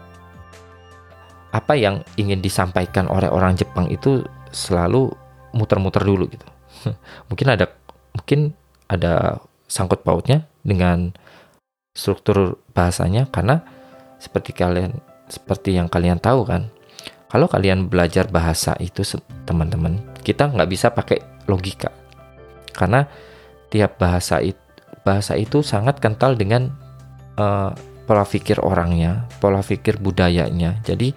[1.53, 5.13] apa yang ingin disampaikan oleh orang Jepang itu selalu
[5.53, 6.49] muter-muter dulu gitu.
[7.29, 7.69] Mungkin ada
[8.17, 8.57] mungkin
[8.89, 11.13] ada sangkut pautnya dengan
[11.93, 13.61] struktur bahasanya karena
[14.17, 14.97] seperti kalian
[15.29, 16.73] seperti yang kalian tahu kan
[17.29, 19.05] kalau kalian belajar bahasa itu
[19.45, 21.93] teman-teman kita nggak bisa pakai logika.
[22.73, 23.05] Karena
[23.69, 24.61] tiap bahasa itu
[25.05, 26.69] bahasa itu sangat kental dengan
[27.41, 27.73] uh,
[28.05, 30.81] pola pikir orangnya pola pikir budayanya.
[30.85, 31.13] Jadi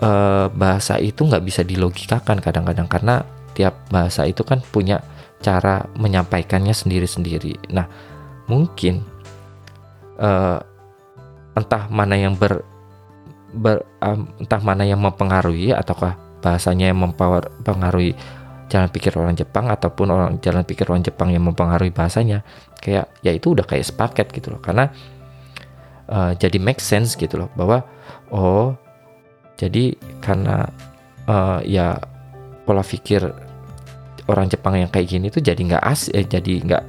[0.00, 5.04] uh, bahasa itu nggak bisa dilogikakan kadang-kadang karena tiap bahasa itu kan punya
[5.44, 7.72] cara menyampaikannya sendiri-sendiri.
[7.76, 7.88] Nah
[8.48, 9.04] mungkin
[10.16, 10.60] uh,
[11.52, 12.64] entah mana yang ber
[13.52, 18.16] ber, um, entah mana yang mempengaruhi ataukah bahasanya yang mempengaruhi
[18.66, 22.42] jalan pikir orang Jepang ataupun orang jalan pikir orang Jepang yang mempengaruhi bahasanya.
[22.80, 24.60] Kayak ya itu udah kayak sepaket gitu loh.
[24.64, 24.88] Karena
[26.08, 27.48] uh, jadi make sense gitu loh.
[27.52, 27.84] Bahwa
[28.32, 28.74] oh
[29.60, 30.66] jadi karena
[31.28, 32.00] uh, ya
[32.64, 33.22] pola pikir
[34.30, 36.84] orang Jepang yang kayak gini tuh jadi nggak as eh, jadi nggak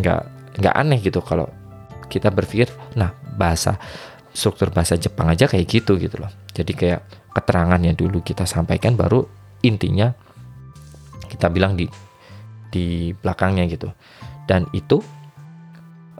[0.00, 0.22] nggak
[0.58, 1.46] nggak aneh gitu kalau
[2.08, 3.76] kita berpikir nah bahasa
[4.38, 6.30] struktur bahasa Jepang aja kayak gitu gitu loh.
[6.54, 7.02] Jadi kayak
[7.34, 9.26] keterangan yang dulu kita sampaikan baru
[9.66, 10.14] intinya
[11.26, 11.90] kita bilang di
[12.70, 13.90] di belakangnya gitu.
[14.46, 15.02] Dan itu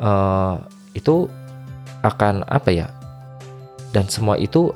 [0.02, 0.59] uh,
[0.98, 1.31] itu
[2.02, 2.90] akan apa ya?
[3.94, 4.74] Dan semua itu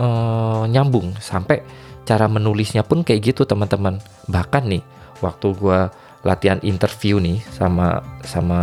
[0.00, 1.60] uh, nyambung sampai
[2.08, 4.00] cara menulisnya pun kayak gitu teman-teman.
[4.32, 4.82] Bahkan nih
[5.20, 5.80] waktu gue
[6.24, 8.60] latihan interview nih sama sama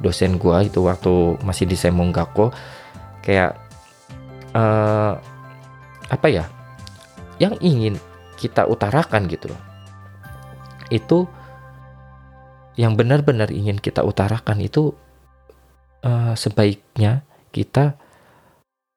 [0.00, 2.48] dosen gua itu waktu masih di Semonggako
[3.20, 3.60] kayak
[4.56, 5.20] uh,
[6.08, 6.44] apa ya
[7.36, 8.00] yang ingin
[8.40, 9.62] kita utarakan gitu loh.
[10.88, 11.28] Itu
[12.80, 14.96] yang benar-benar ingin kita utarakan itu
[16.02, 17.20] uh, sebaiknya
[17.52, 18.00] kita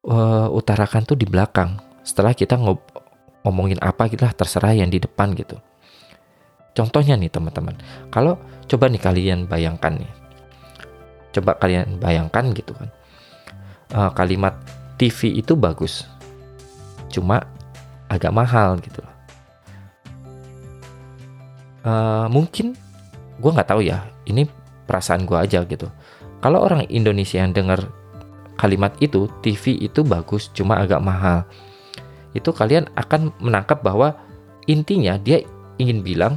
[0.07, 1.77] uh, utarakan tuh di belakang.
[2.07, 2.55] Setelah kita
[3.43, 5.59] ngomongin apa gitu lah terserah yang di depan gitu
[6.75, 7.79] Contohnya nih teman-teman,
[8.11, 8.35] kalau
[8.67, 10.11] coba nih kalian bayangkan nih,
[11.31, 12.91] coba kalian bayangkan gitu kan,
[13.95, 14.59] uh, kalimat
[14.99, 16.03] TV itu bagus,
[17.07, 17.47] cuma
[18.11, 18.99] agak mahal gitu.
[18.99, 19.15] Loh.
[21.87, 22.75] Uh, mungkin
[23.39, 24.43] gue nggak tahu ya, ini
[24.83, 25.87] perasaan gue aja gitu.
[26.43, 27.87] Kalau orang Indonesia yang dengar
[28.59, 31.47] kalimat itu TV itu bagus, cuma agak mahal,
[32.35, 34.19] itu kalian akan menangkap bahwa
[34.67, 35.39] intinya dia
[35.79, 36.35] ingin bilang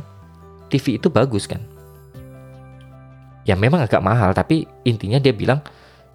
[0.68, 1.60] TV itu bagus kan?
[3.48, 5.64] Ya memang agak mahal tapi intinya dia bilang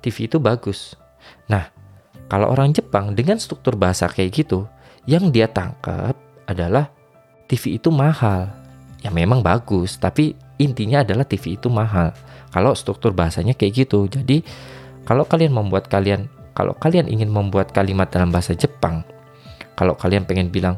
[0.06, 0.94] TV itu bagus.
[1.50, 1.70] Nah
[2.30, 4.70] kalau orang Jepang dengan struktur bahasa kayak gitu
[5.10, 6.14] yang dia tangkap
[6.46, 6.94] adalah
[7.50, 8.54] TV itu mahal.
[9.02, 12.14] Ya memang bagus tapi intinya adalah TV itu mahal.
[12.54, 14.46] Kalau struktur bahasanya kayak gitu jadi
[15.04, 19.02] kalau kalian membuat kalian kalau kalian ingin membuat kalimat dalam bahasa Jepang
[19.74, 20.78] kalau kalian pengen bilang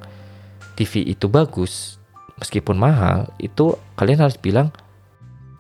[0.80, 2.00] TV itu bagus
[2.42, 4.72] meskipun mahal itu kalian harus bilang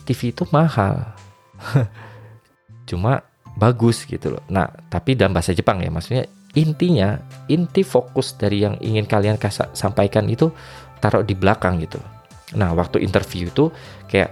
[0.05, 1.15] TV itu mahal.
[2.89, 4.43] Cuma bagus gitu loh.
[4.51, 7.19] Nah tapi dalam bahasa Jepang ya maksudnya intinya
[7.51, 10.51] inti fokus dari yang ingin kalian kasa, sampaikan itu
[11.03, 11.99] taruh di belakang gitu
[12.55, 13.73] nah waktu interview itu
[14.05, 14.31] kayak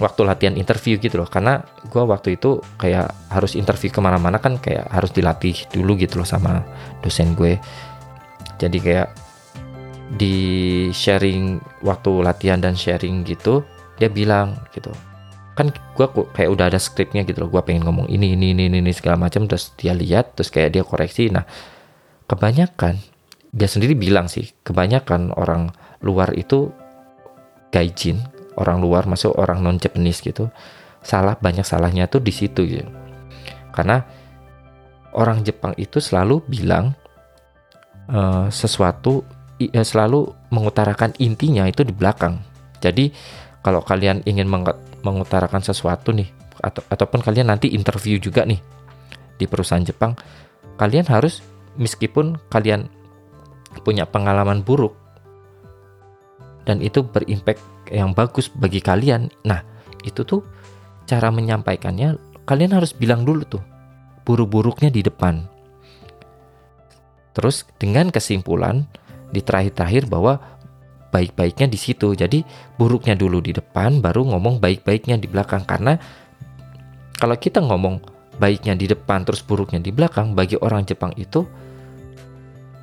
[0.00, 1.28] waktu latihan interview gitu loh.
[1.28, 6.18] Karena gue waktu itu kayak harus interview ke mana-mana kan kayak harus dilatih dulu gitu
[6.18, 6.64] loh sama
[7.04, 7.60] dosen gue.
[8.56, 9.12] Jadi kayak
[10.10, 10.36] di
[10.90, 13.62] sharing waktu latihan dan sharing gitu
[14.00, 14.90] dia bilang gitu
[15.60, 18.92] kan gue kayak udah ada skripnya gitu loh gue pengen ngomong ini ini ini ini
[18.96, 21.28] segala macam terus dia lihat terus kayak dia koreksi.
[21.28, 21.44] Nah
[22.24, 22.96] kebanyakan
[23.52, 25.68] dia sendiri bilang sih kebanyakan orang
[26.00, 26.72] luar itu
[27.74, 28.24] gaijin
[28.56, 30.48] orang luar masuk orang non Japanese gitu
[31.04, 32.88] salah banyak salahnya tuh di situ gitu.
[33.76, 34.00] Karena
[35.12, 36.96] orang Jepang itu selalu bilang
[38.08, 39.28] uh, sesuatu
[39.68, 42.40] selalu mengutarakan intinya itu di belakang.
[42.80, 43.12] Jadi
[43.60, 44.48] kalau kalian ingin
[45.04, 46.32] mengutarakan sesuatu nih
[46.64, 48.60] atau ataupun kalian nanti interview juga nih
[49.36, 50.16] di perusahaan Jepang,
[50.80, 51.44] kalian harus
[51.76, 52.88] meskipun kalian
[53.84, 54.96] punya pengalaman buruk
[56.64, 57.60] dan itu berimpact
[57.92, 59.28] yang bagus bagi kalian.
[59.44, 59.64] Nah,
[60.04, 60.44] itu tuh
[61.08, 63.62] cara menyampaikannya kalian harus bilang dulu tuh
[64.24, 65.48] buruk-buruknya di depan.
[67.34, 68.84] Terus dengan kesimpulan
[69.30, 70.38] di terakhir-terakhir bahwa
[71.10, 72.14] baik-baiknya di situ.
[72.14, 72.42] Jadi
[72.78, 75.98] buruknya dulu di depan baru ngomong baik-baiknya di belakang karena
[77.18, 78.00] kalau kita ngomong
[78.40, 81.44] baiknya di depan terus buruknya di belakang bagi orang Jepang itu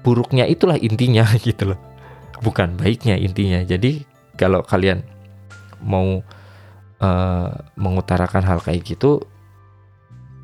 [0.06, 1.80] buruknya itulah intinya gitu loh.
[2.44, 3.64] Bukan baiknya intinya.
[3.66, 4.06] Jadi
[4.38, 5.02] kalau kalian
[5.82, 6.22] mau
[7.02, 9.26] uh, mengutarakan hal kayak gitu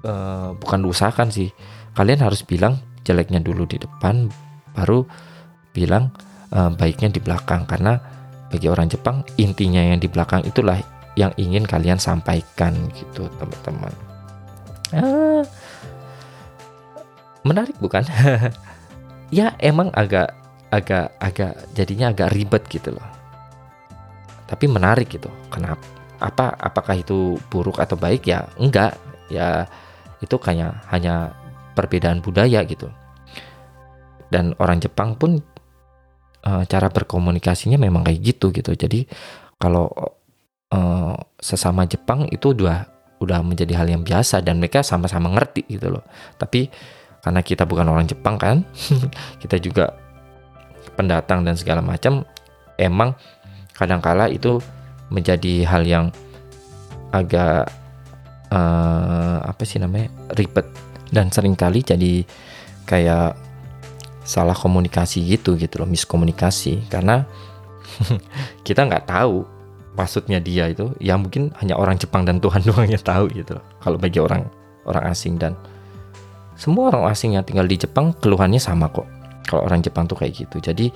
[0.07, 1.53] uh, bukan usahakan sih.
[1.93, 4.31] Kalian harus bilang jeleknya dulu di depan
[4.73, 5.05] baru
[5.73, 6.13] bilang
[6.53, 7.97] uh, baiknya di belakang karena
[8.53, 10.77] bagi orang Jepang intinya yang di belakang itulah
[11.17, 13.93] yang ingin kalian sampaikan gitu teman-teman.
[14.93, 15.41] Ah,
[17.41, 18.05] menarik bukan?
[19.37, 20.37] ya emang agak
[20.69, 23.09] agak agak jadinya agak ribet gitu loh.
[24.45, 25.29] Tapi menarik gitu.
[25.49, 25.81] Kenapa?
[26.21, 28.45] Apa apakah itu buruk atau baik ya?
[28.57, 28.97] Enggak.
[29.33, 29.65] Ya
[30.21, 31.33] itu kayak hanya
[31.73, 32.89] perbedaan budaya gitu.
[34.29, 35.41] Dan orang Jepang pun
[36.47, 38.75] uh, cara berkomunikasinya memang kayak gitu gitu.
[38.75, 39.07] Jadi
[39.57, 39.89] kalau
[40.71, 42.87] uh, sesama Jepang itu udah
[43.23, 46.03] udah menjadi hal yang biasa dan mereka sama-sama ngerti gitu loh.
[46.35, 46.67] Tapi
[47.23, 48.67] karena kita bukan orang Jepang kan,
[49.41, 49.95] kita juga
[50.99, 52.27] pendatang dan segala macam,
[52.75, 53.15] emang
[53.71, 54.59] kadangkala itu
[55.07, 56.05] menjadi hal yang
[57.15, 57.69] agak
[58.49, 60.65] uh, apa sih namanya ribet
[61.13, 62.25] dan sering kali jadi
[62.89, 63.37] kayak
[64.23, 67.27] salah komunikasi gitu gitu loh miskomunikasi karena
[68.67, 69.43] kita nggak tahu
[69.93, 73.65] maksudnya dia itu ya mungkin hanya orang Jepang dan Tuhan doang yang tahu gitu loh.
[73.81, 74.49] Kalau bagi orang
[74.83, 75.55] orang asing dan
[76.53, 79.05] semua orang asing yang tinggal di Jepang keluhannya sama kok.
[79.45, 80.57] Kalau orang Jepang tuh kayak gitu.
[80.61, 80.89] Jadi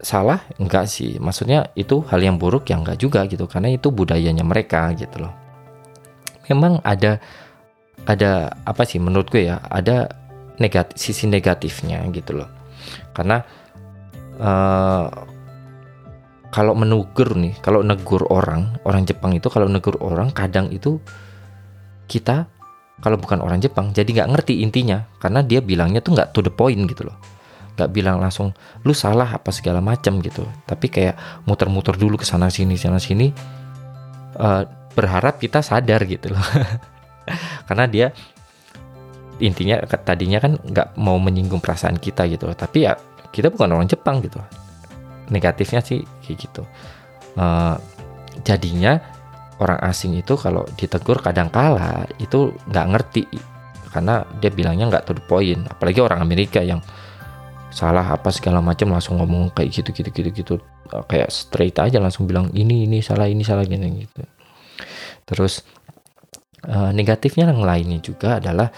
[0.00, 1.16] salah enggak sih.
[1.16, 5.32] Maksudnya itu hal yang buruk yang enggak juga gitu karena itu budayanya mereka gitu loh.
[6.46, 7.18] Memang ada
[8.06, 10.06] ada apa sih menurut gue ya, ada
[10.58, 12.48] negatif sisi negatifnya gitu loh.
[13.12, 13.42] Karena
[14.40, 15.08] uh,
[16.52, 20.96] kalau menegur nih, kalau negur orang, orang Jepang itu kalau negur orang kadang itu
[22.06, 22.48] kita
[22.96, 25.04] kalau bukan orang Jepang jadi nggak ngerti intinya.
[25.20, 27.16] Karena dia bilangnya tuh nggak to the point gitu loh.
[27.76, 28.56] Nggak bilang langsung
[28.88, 30.48] lu salah apa segala macam gitu.
[30.64, 33.28] Tapi kayak muter-muter dulu ke sana sini sana sini
[34.40, 34.64] uh,
[34.96, 36.40] berharap kita sadar gitu loh.
[37.68, 38.16] Karena dia
[39.42, 42.48] intinya tadinya kan nggak mau menyinggung perasaan kita gitu.
[42.52, 42.96] Tapi ya
[43.32, 44.40] kita bukan orang Jepang gitu.
[45.28, 46.62] Negatifnya sih kayak gitu.
[47.36, 47.76] Uh,
[48.44, 48.96] jadinya
[49.60, 53.24] orang asing itu kalau ditegur kadang kala itu nggak ngerti.
[53.92, 55.64] Karena dia bilangnya nggak to the point.
[55.68, 56.80] Apalagi orang Amerika yang
[57.72, 60.54] salah apa segala macam langsung ngomong kayak gitu gitu gitu gitu.
[61.10, 64.22] Kayak straight aja langsung bilang ini ini salah ini salah gini gitu.
[65.26, 65.66] Terus
[66.70, 68.70] uh, negatifnya yang lainnya juga adalah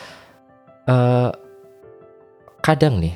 [0.88, 1.30] uh,
[2.64, 3.14] kadang nih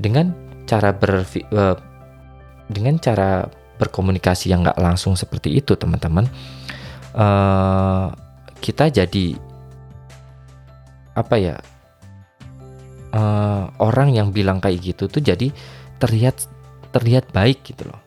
[0.00, 0.32] dengan
[0.64, 1.76] cara ber uh,
[2.68, 3.46] dengan cara
[3.78, 6.26] berkomunikasi yang nggak langsung seperti itu teman-teman
[7.14, 8.10] uh,
[8.58, 9.38] kita jadi
[11.14, 11.56] apa ya
[13.14, 15.50] uh, orang yang bilang kayak gitu tuh jadi
[15.98, 16.46] terlihat
[16.94, 18.00] terlihat baik gitu loh.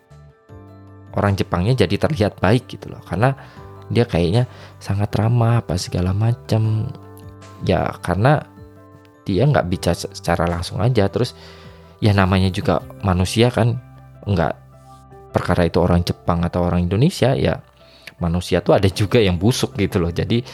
[1.11, 3.35] Orang Jepangnya jadi terlihat baik gitu loh karena
[3.91, 4.47] dia kayaknya
[4.79, 6.87] sangat ramah apa segala macam
[7.65, 8.41] ya karena
[9.25, 11.07] dia nggak bicara secara langsung aja.
[11.07, 11.37] Terus
[12.01, 13.77] ya namanya juga manusia kan
[14.25, 14.53] nggak
[15.31, 17.61] perkara itu orang Jepang atau orang Indonesia ya
[18.21, 20.13] manusia tuh ada juga yang busuk gitu loh.
[20.13, 20.45] Jadi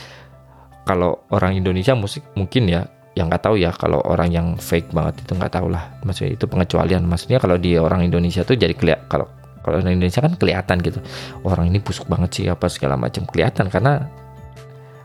[0.88, 2.88] kalau orang Indonesia musik mungkin ya
[3.18, 3.76] yang nggak tahu ya.
[3.76, 6.00] Kalau orang yang fake banget itu nggak tahu lah.
[6.06, 7.04] Maksudnya itu pengecualian.
[7.04, 9.28] Maksudnya kalau di orang Indonesia tuh jadi kelihatan kalau
[9.66, 11.04] kalau orang Indonesia kan kelihatan gitu.
[11.44, 13.28] Orang ini busuk banget sih apa segala macam.
[13.28, 14.08] Kelihatan karena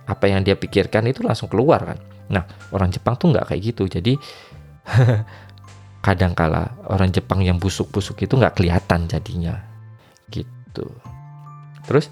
[0.07, 1.99] apa yang dia pikirkan itu langsung keluar kan
[2.33, 2.45] nah
[2.75, 4.15] orang Jepang tuh nggak kayak gitu jadi
[6.03, 9.63] kadangkala orang Jepang yang busuk-busuk itu nggak kelihatan jadinya
[10.29, 10.91] gitu.
[11.87, 12.11] Terus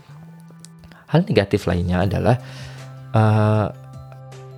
[1.10, 2.38] hal negatif lainnya adalah
[3.10, 3.66] uh,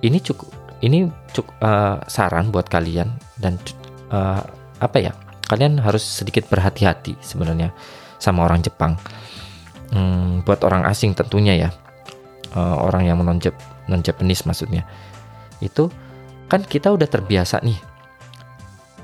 [0.05, 0.53] ini cukup
[0.85, 3.09] ini cukup uh, saran buat kalian
[3.41, 3.57] dan
[4.13, 4.45] uh,
[4.77, 5.11] apa ya
[5.49, 7.73] kalian harus sedikit berhati-hati sebenarnya
[8.21, 9.01] sama orang Jepang.
[9.89, 11.69] Hmm, buat orang asing tentunya ya
[12.55, 13.37] uh, orang yang non
[13.89, 14.85] non Japanese maksudnya.
[15.59, 15.89] Itu
[16.47, 17.77] kan kita udah terbiasa nih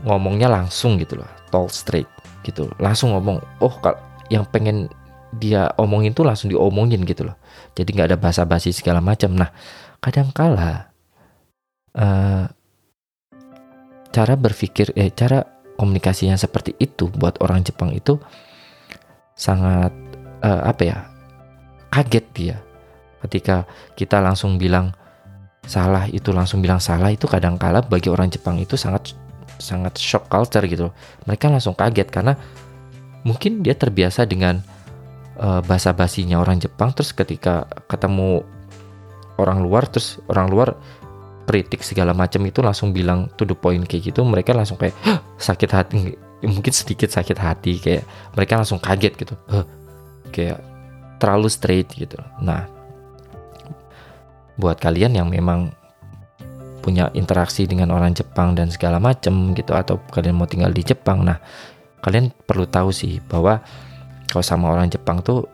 [0.05, 2.07] ngomongnya langsung gitu loh tall straight
[2.45, 2.69] gitu.
[2.79, 4.87] Langsung ngomong oh kalau yang pengen
[5.29, 7.35] dia omongin tuh langsung diomongin gitu loh.
[7.77, 9.33] Jadi nggak ada basa-basi segala macam.
[9.35, 9.49] Nah
[9.99, 10.89] kadang kala
[11.97, 12.45] uh,
[14.09, 15.45] cara berpikir eh cara
[15.77, 18.19] komunikasi yang seperti itu buat orang Jepang itu
[19.39, 19.95] sangat
[20.43, 20.97] uh, apa ya
[21.93, 22.55] kaget dia
[23.27, 24.95] ketika kita langsung bilang
[25.65, 29.13] salah itu langsung bilang salah itu kadang kala bagi orang Jepang itu sangat
[29.59, 30.89] sangat shock culture gitu
[31.27, 32.33] mereka langsung kaget karena
[33.27, 34.63] mungkin dia terbiasa dengan
[35.35, 38.41] uh, bahasa basinya orang Jepang terus ketika ketemu
[39.35, 40.79] orang luar terus orang luar
[41.43, 44.95] kritik segala macam itu langsung bilang to the point kayak gitu mereka langsung kayak
[45.41, 46.15] sakit hati
[46.45, 48.03] mungkin sedikit sakit hati kayak
[48.35, 49.35] mereka langsung kaget gitu.
[50.31, 50.63] Kayak
[51.19, 52.15] terlalu straight gitu.
[52.39, 52.69] Nah
[54.59, 55.71] buat kalian yang memang
[56.83, 61.23] punya interaksi dengan orang Jepang dan segala macam gitu atau kalian mau tinggal di Jepang.
[61.23, 61.39] Nah
[62.03, 63.63] kalian perlu tahu sih bahwa
[64.27, 65.47] kalau sama orang Jepang tuh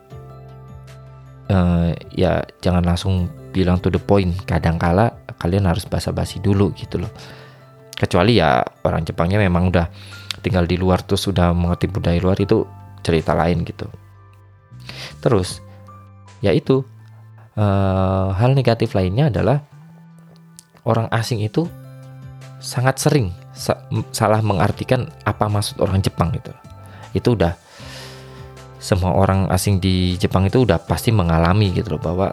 [1.50, 4.34] uh, ya jangan langsung bilang to the point.
[4.46, 7.10] Kadangkala kalian harus basa-basi dulu gitu loh.
[7.96, 9.86] Kecuali ya orang Jepangnya memang udah
[10.42, 12.62] tinggal di luar tuh sudah mengerti budaya luar itu
[13.02, 13.86] cerita lain gitu.
[15.22, 15.62] Terus
[16.42, 16.86] ya itu
[17.56, 19.64] uh, hal negatif lainnya adalah
[20.86, 21.66] orang asing itu
[22.62, 23.76] sangat sering sa
[24.12, 26.52] salah mengartikan apa maksud orang Jepang gitu.
[27.16, 27.56] Itu udah
[28.76, 32.28] semua orang asing di Jepang itu udah pasti mengalami gitu loh bahwa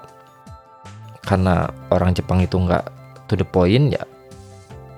[1.23, 2.83] karena orang Jepang itu nggak
[3.31, 4.03] to the point ya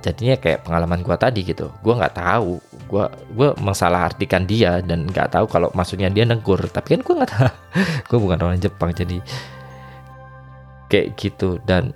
[0.06, 1.74] jadinya kayak pengalaman gue tadi gitu.
[1.82, 6.62] Gue nggak tahu gue gue mensalah artikan dia dan nggak tahu kalau maksudnya dia negur.
[6.70, 7.50] Tapi kan gue nggak tahu.
[8.14, 9.18] Gue bukan orang Jepang jadi
[10.96, 11.60] kayak gitu.
[11.68, 11.92] Dan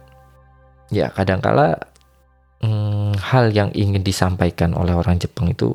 [0.92, 1.80] ya kadangkala
[2.60, 5.72] hmm, hal yang ingin disampaikan oleh orang Jepang itu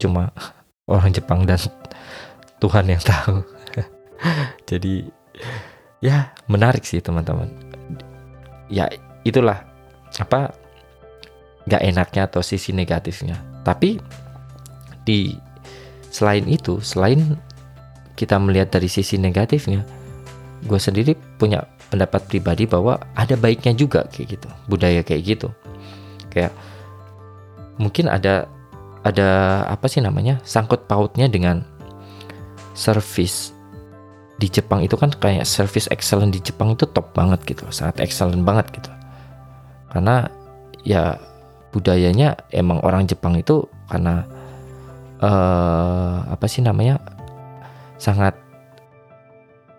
[0.00, 0.32] cuma
[0.92, 1.60] orang Jepang dan
[2.64, 3.44] Tuhan yang tahu.
[4.70, 5.04] Jadi
[6.00, 7.52] ya menarik sih teman-teman.
[8.72, 8.88] Ya
[9.28, 9.68] itulah
[10.16, 10.56] apa
[11.68, 13.36] gak enaknya atau sisi negatifnya.
[13.68, 14.00] Tapi
[15.04, 15.36] di
[16.08, 17.36] selain itu selain
[18.16, 19.82] kita melihat dari sisi negatifnya
[20.62, 25.48] gue sendiri punya pendapat pribadi bahwa ada baiknya juga kayak gitu budaya kayak gitu.
[26.32, 26.56] Kayak
[27.76, 28.48] mungkin ada
[29.04, 29.28] ada
[29.68, 31.68] apa sih namanya sangkut pautnya dengan
[32.72, 33.52] service
[34.40, 38.42] di Jepang itu kan kayak service excellent di Jepang itu top banget gitu sangat excellent
[38.42, 38.88] banget gitu.
[39.92, 40.26] Karena
[40.82, 41.20] ya
[41.76, 44.24] budayanya emang orang Jepang itu karena
[45.22, 46.98] uh, apa sih namanya
[48.02, 48.34] sangat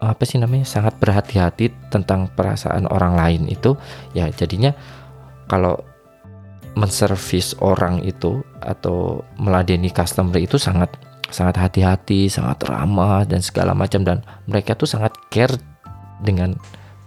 [0.09, 3.77] apa sih namanya sangat berhati-hati tentang perasaan orang lain itu
[4.11, 4.73] ya jadinya
[5.47, 5.79] kalau
[6.73, 10.89] menservis orang itu atau meladeni customer itu sangat
[11.33, 15.57] sangat hati-hati, sangat ramah dan segala macam dan mereka tuh sangat care
[16.21, 16.53] dengan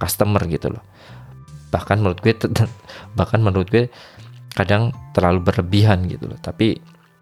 [0.03, 0.82] customer gitu loh.
[1.70, 2.34] Bahkan menurut gue
[3.18, 3.86] bahkan menurut gue
[4.55, 6.38] kadang terlalu berlebihan gitu loh.
[6.42, 6.78] Tapi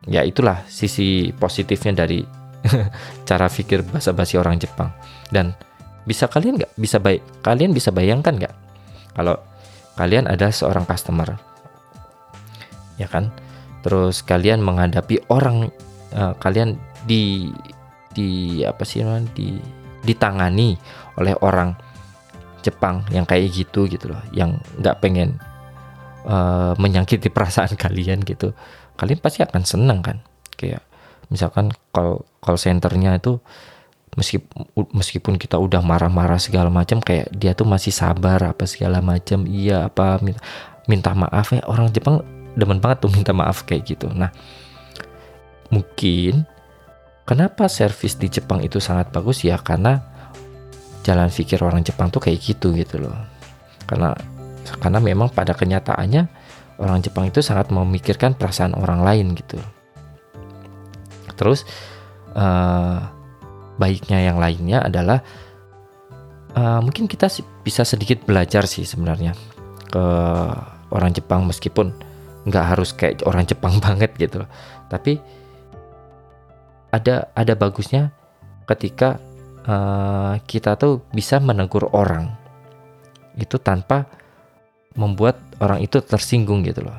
[0.09, 2.25] ya itulah sisi positifnya dari
[3.29, 4.89] cara pikir bahasa basi orang Jepang.
[5.31, 5.57] Dan
[6.05, 6.73] bisa kalian nggak?
[6.77, 8.55] Bisa baik kalian bisa bayangkan nggak?
[9.15, 9.39] Kalau
[9.95, 11.35] kalian ada seorang customer
[13.01, 13.31] ya kan?
[13.85, 15.69] Terus kalian menghadapi orang
[16.17, 17.53] uh, kalian di
[18.15, 19.29] di apa sih namanya?
[19.37, 19.61] Di
[20.05, 20.77] ditangani
[21.17, 21.73] oleh orang
[22.65, 24.21] Jepang yang kayak gitu gitu loh.
[24.33, 25.37] Yang nggak pengen
[26.25, 28.57] uh, menyakiti perasaan kalian gitu.
[28.97, 30.21] Kalian pasti akan senang kan?
[30.57, 30.85] Kayak
[31.29, 33.41] misalkan call call centernya itu
[34.15, 39.47] meskipun meskipun kita udah marah-marah segala macam kayak dia tuh masih sabar apa segala macam
[39.47, 40.43] iya apa minta,
[40.87, 42.23] minta maaf ya orang Jepang
[42.55, 44.31] demen banget tuh minta maaf kayak gitu nah
[45.75, 46.47] mungkin
[47.25, 49.57] Kenapa servis di Jepang itu sangat bagus ya?
[49.57, 49.97] Karena
[51.01, 53.17] jalan pikir orang Jepang tuh kayak gitu gitu loh.
[53.89, 54.13] Karena
[54.81, 56.29] karena memang pada kenyataannya
[56.85, 59.57] orang Jepang itu sangat memikirkan perasaan orang lain gitu.
[61.33, 61.65] Terus
[62.37, 63.09] uh,
[63.81, 65.19] baiknya yang lainnya adalah
[66.55, 67.27] uh, mungkin kita
[67.63, 69.35] bisa sedikit belajar sih sebenarnya
[69.91, 70.05] ke
[70.95, 71.91] orang Jepang meskipun
[72.45, 74.51] nggak harus kayak orang Jepang banget gitu loh.
[74.89, 75.19] Tapi
[76.95, 78.15] ada ada bagusnya
[78.71, 79.19] ketika
[79.67, 82.31] uh, kita tuh bisa menegur orang
[83.35, 84.07] itu tanpa
[84.95, 86.95] membuat orang itu tersinggung gitu loh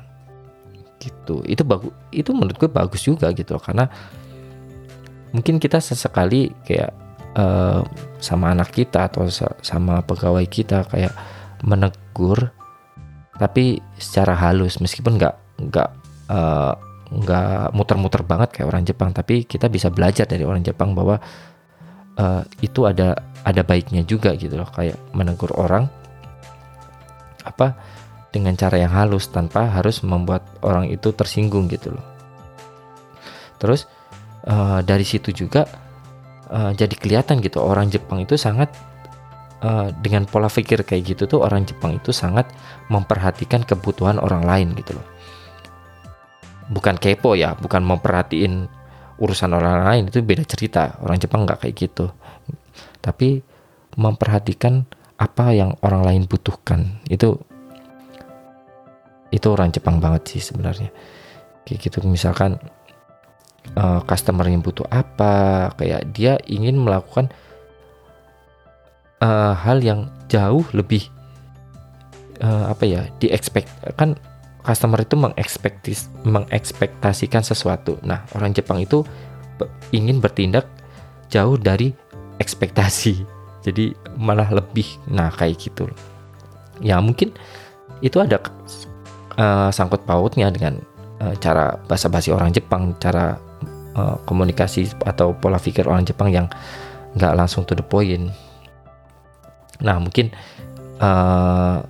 [0.99, 3.87] gitu itu bagus itu menurut gue bagus juga gitu loh karena
[5.35, 6.95] mungkin kita sesekali kayak
[7.35, 7.83] uh,
[8.23, 9.27] sama anak kita atau
[9.59, 11.11] sama pegawai kita kayak
[11.67, 12.55] menegur
[13.35, 15.35] tapi secara halus meskipun nggak
[15.67, 15.89] nggak
[16.31, 16.73] uh,
[17.11, 21.19] nggak muter-muter banget kayak orang Jepang tapi kita bisa belajar dari orang Jepang bahwa
[22.15, 25.91] uh, itu ada ada baiknya juga gitu loh kayak menegur orang
[27.45, 27.77] apa
[28.33, 32.03] dengan cara yang halus tanpa harus membuat orang itu tersinggung gitu loh.
[33.61, 33.87] Terus
[34.49, 35.65] uh, dari situ juga
[36.49, 38.73] uh, jadi kelihatan gitu orang Jepang itu sangat
[39.65, 42.49] uh, dengan pola pikir kayak gitu tuh orang Jepang itu sangat
[42.89, 45.07] memperhatikan kebutuhan orang lain gitu loh.
[46.65, 48.65] Bukan kepo ya, bukan memperhatiin
[49.21, 50.97] urusan orang lain itu beda cerita.
[51.01, 52.09] Orang Jepang nggak kayak gitu.
[53.01, 53.41] Tapi
[53.95, 54.83] memperhatikan
[55.15, 57.39] apa yang orang lain butuhkan itu
[59.31, 60.91] itu orang Jepang banget sih sebenarnya
[61.63, 62.59] kayak gitu misalkan
[63.75, 67.29] uh, customer yang butuh apa kayak dia ingin melakukan
[69.21, 71.07] uh, hal yang jauh lebih
[72.41, 74.17] uh, apa ya di expect kan
[74.65, 78.01] customer itu mengekspektis mengekspektasikan sesuatu.
[78.01, 79.05] Nah orang Jepang itu
[79.93, 80.65] ingin bertindak
[81.29, 81.93] jauh dari
[82.41, 83.21] ekspektasi
[83.65, 85.85] jadi malah lebih nah kayak gitu.
[86.81, 87.31] Ya mungkin
[88.03, 88.41] itu ada
[89.39, 90.81] uh, sangkut pautnya dengan
[91.21, 93.37] uh, cara bahasa basi orang Jepang cara
[93.95, 96.47] uh, komunikasi atau pola pikir orang Jepang yang
[97.15, 98.29] nggak langsung to the point.
[99.81, 100.31] Nah mungkin
[100.99, 101.81] uh,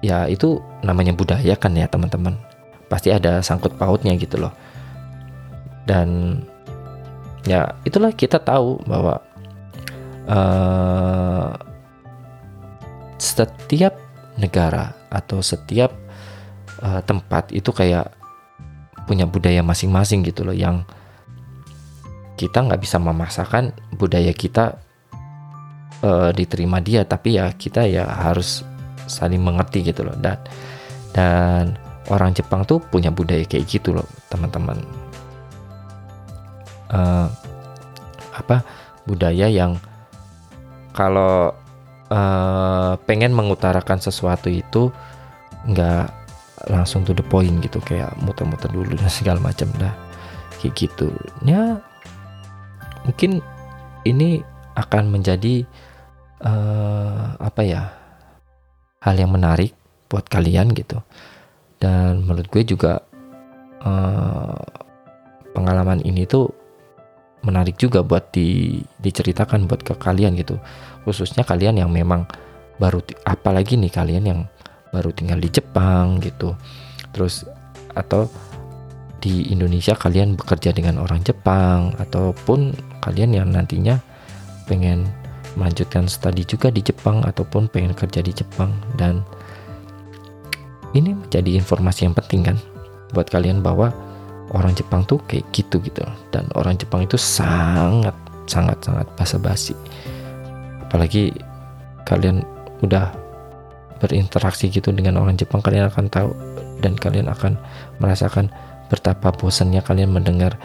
[0.00, 2.36] ya itu namanya budaya kan ya teman-teman.
[2.88, 4.52] Pasti ada sangkut pautnya gitu loh.
[5.84, 6.40] Dan
[7.44, 9.20] ya itulah kita tahu bahwa
[10.28, 11.54] uh,
[13.20, 13.96] setiap
[14.40, 15.92] negara atau setiap
[16.80, 18.19] uh, tempat itu kayak
[19.04, 20.84] punya budaya masing-masing gitu loh yang
[22.40, 24.80] kita nggak bisa memaksakan budaya kita
[26.00, 28.64] uh, diterima dia tapi ya kita ya harus
[29.04, 30.16] saling mengerti gitu loh.
[30.16, 30.38] Dan
[31.12, 31.76] dan
[32.08, 34.78] orang Jepang tuh punya budaya kayak gitu loh teman-teman.
[36.90, 37.30] Uh,
[38.34, 38.66] apa
[39.06, 39.78] budaya yang
[40.90, 41.54] kalau
[42.10, 44.90] uh, pengen mengutarakan sesuatu itu
[45.70, 46.19] nggak
[46.68, 49.94] langsung to the point gitu kayak muter-muter dulu dan segala macam dah
[50.60, 51.08] kayak gitu.
[51.46, 51.80] Ya
[53.08, 53.40] mungkin
[54.04, 54.44] ini
[54.76, 55.64] akan menjadi
[56.44, 57.82] uh, apa ya
[59.00, 59.72] hal yang menarik
[60.12, 61.00] buat kalian gitu.
[61.80, 63.00] Dan menurut gue juga
[63.80, 64.60] uh,
[65.56, 66.52] pengalaman ini tuh
[67.40, 70.60] menarik juga buat di, diceritakan buat ke kalian gitu.
[71.08, 72.28] Khususnya kalian yang memang
[72.76, 74.40] baru apalagi nih kalian yang
[74.90, 76.54] baru tinggal di Jepang gitu.
[77.10, 77.46] Terus
[77.94, 78.30] atau
[79.20, 82.72] di Indonesia kalian bekerja dengan orang Jepang ataupun
[83.04, 84.00] kalian yang nantinya
[84.64, 85.04] pengen
[85.58, 88.72] melanjutkan studi juga di Jepang ataupun pengen kerja di Jepang.
[88.96, 89.20] Dan
[90.96, 92.56] ini menjadi informasi yang penting kan
[93.12, 93.92] buat kalian bahwa
[94.54, 96.02] orang Jepang tuh kayak gitu gitu.
[96.32, 98.14] Dan orang Jepang itu sangat
[98.48, 99.76] sangat sangat basa-basi.
[100.86, 101.30] Apalagi
[102.08, 102.42] kalian
[102.82, 103.19] udah
[104.00, 106.32] berinteraksi gitu dengan orang Jepang kalian akan tahu
[106.80, 107.60] dan kalian akan
[108.00, 108.48] merasakan
[108.88, 110.56] betapa bosannya kalian mendengar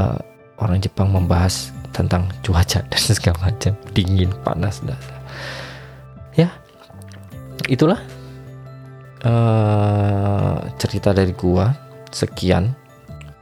[0.00, 0.18] uh,
[0.58, 4.96] orang Jepang membahas tentang cuaca dan segala macam dingin panas dan
[6.34, 6.48] ya
[7.68, 8.00] itulah
[9.24, 11.72] uh, cerita dari gua.
[12.10, 12.74] Sekian.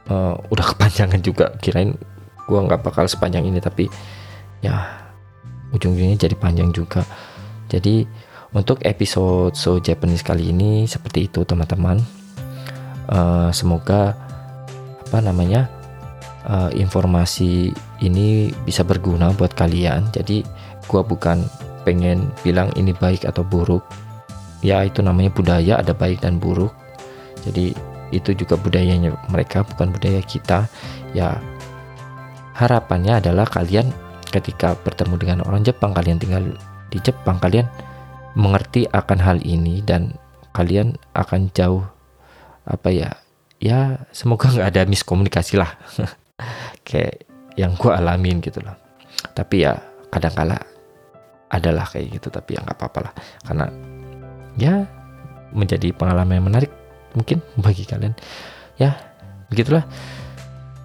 [0.09, 1.53] Uh, udah kepanjangan juga.
[1.61, 1.95] Kirain
[2.49, 3.85] gue nggak bakal sepanjang ini tapi
[4.65, 5.05] ya
[5.69, 7.05] ujung-ujungnya jadi panjang juga.
[7.69, 8.05] Jadi
[8.53, 12.01] untuk episode so Japanese kali ini seperti itu teman-teman.
[13.09, 14.13] Uh, semoga
[15.09, 15.65] apa namanya
[16.45, 20.09] uh, informasi ini bisa berguna buat kalian.
[20.13, 20.45] Jadi
[20.85, 21.45] gue bukan
[21.85, 23.85] pengen bilang ini baik atau buruk.
[24.59, 26.73] Ya itu namanya budaya ada baik dan buruk.
[27.45, 27.73] Jadi
[28.09, 30.65] itu juga budayanya mereka bukan budaya kita.
[31.13, 31.37] Ya
[32.57, 33.89] harapannya adalah kalian
[34.29, 36.43] ketika bertemu dengan orang Jepang kalian tinggal
[36.89, 37.65] di Jepang kalian
[38.39, 40.15] mengerti akan hal ini dan
[40.55, 41.83] kalian akan jauh
[42.63, 43.11] apa ya
[43.59, 45.75] ya semoga nggak ada miskomunikasi lah.
[46.87, 47.27] Kayak
[47.59, 48.73] yang gue alamin gitu loh.
[49.35, 49.75] Tapi ya
[50.09, 50.57] kadang-kala
[51.49, 53.13] adalah kayak gitu tapi ya nggak apa-apa lah.
[53.43, 53.65] Karena
[54.55, 54.73] ya
[55.51, 56.71] menjadi pengalaman yang menarik
[57.13, 58.15] mungkin bagi kalian.
[58.79, 58.95] Ya
[59.51, 59.83] begitulah.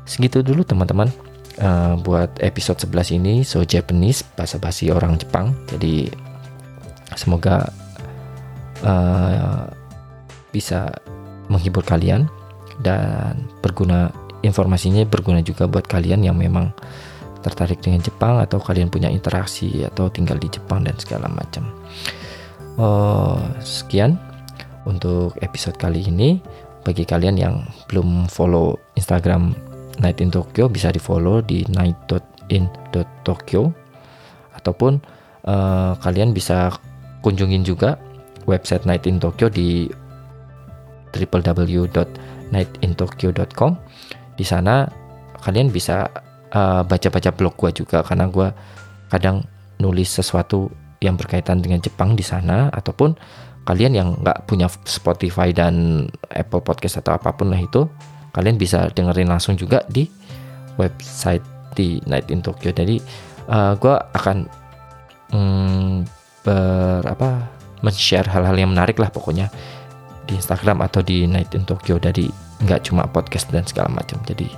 [0.05, 1.09] Segitu dulu teman-teman
[1.63, 5.55] uh, buat episode 11 ini so Japanese bahasa basi orang Jepang.
[5.71, 6.11] Jadi
[7.15, 7.71] semoga
[8.83, 9.71] uh,
[10.55, 10.91] bisa
[11.51, 12.31] menghibur kalian
[12.83, 14.11] dan berguna
[14.45, 16.73] informasinya berguna juga buat kalian yang memang
[17.45, 21.69] tertarik dengan Jepang atau kalian punya interaksi atau tinggal di Jepang dan segala macam.
[22.81, 24.17] Uh, sekian
[24.89, 26.41] untuk episode kali ini.
[26.85, 29.57] Bagi kalian yang belum follow Instagram
[30.05, 32.13] Night in Tokyo bisa di follow di night.in.tokyo
[34.53, 35.01] ataupun
[35.49, 36.69] uh, kalian bisa
[37.25, 37.97] kunjungin juga
[38.45, 39.89] website Night in Tokyo di
[41.17, 43.73] www.nightintokyo.com.
[44.37, 44.85] Di sana
[45.41, 46.05] kalian bisa
[46.55, 48.47] baca baca-baca blog gue juga karena gue
[49.11, 49.43] kadang
[49.83, 50.71] nulis sesuatu
[51.03, 53.19] yang berkaitan dengan Jepang di sana ataupun
[53.67, 57.91] kalian yang nggak punya Spotify dan Apple Podcast atau apa pun lah itu
[58.31, 60.07] kalian bisa dengerin langsung juga di
[60.79, 61.43] website
[61.75, 63.03] di Night in Tokyo jadi
[63.51, 64.47] uh, gue akan
[65.35, 66.07] mm,
[66.45, 67.49] ber apa
[67.81, 69.49] men-share hal-hal yang menarik lah pokoknya
[70.25, 72.01] di Instagram atau di Night in Tokyo.
[72.01, 72.29] Jadi
[72.65, 74.21] nggak cuma podcast dan segala macam.
[74.25, 74.49] Jadi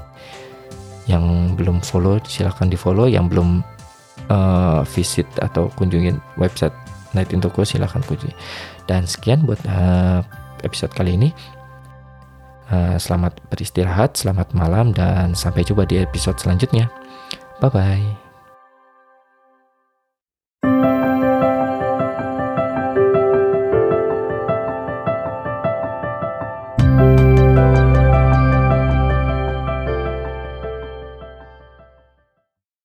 [1.07, 3.63] yang belum follow silahkan di follow yang belum
[4.31, 6.75] uh, visit atau kunjungin website
[7.15, 8.35] Night in Tokyo silahkan kunjungi.
[8.87, 10.23] Dan sekian buat uh,
[10.63, 11.31] episode kali ini.
[12.67, 16.91] Uh, selamat beristirahat selamat malam dan sampai jumpa di episode selanjutnya.
[17.63, 18.26] Bye bye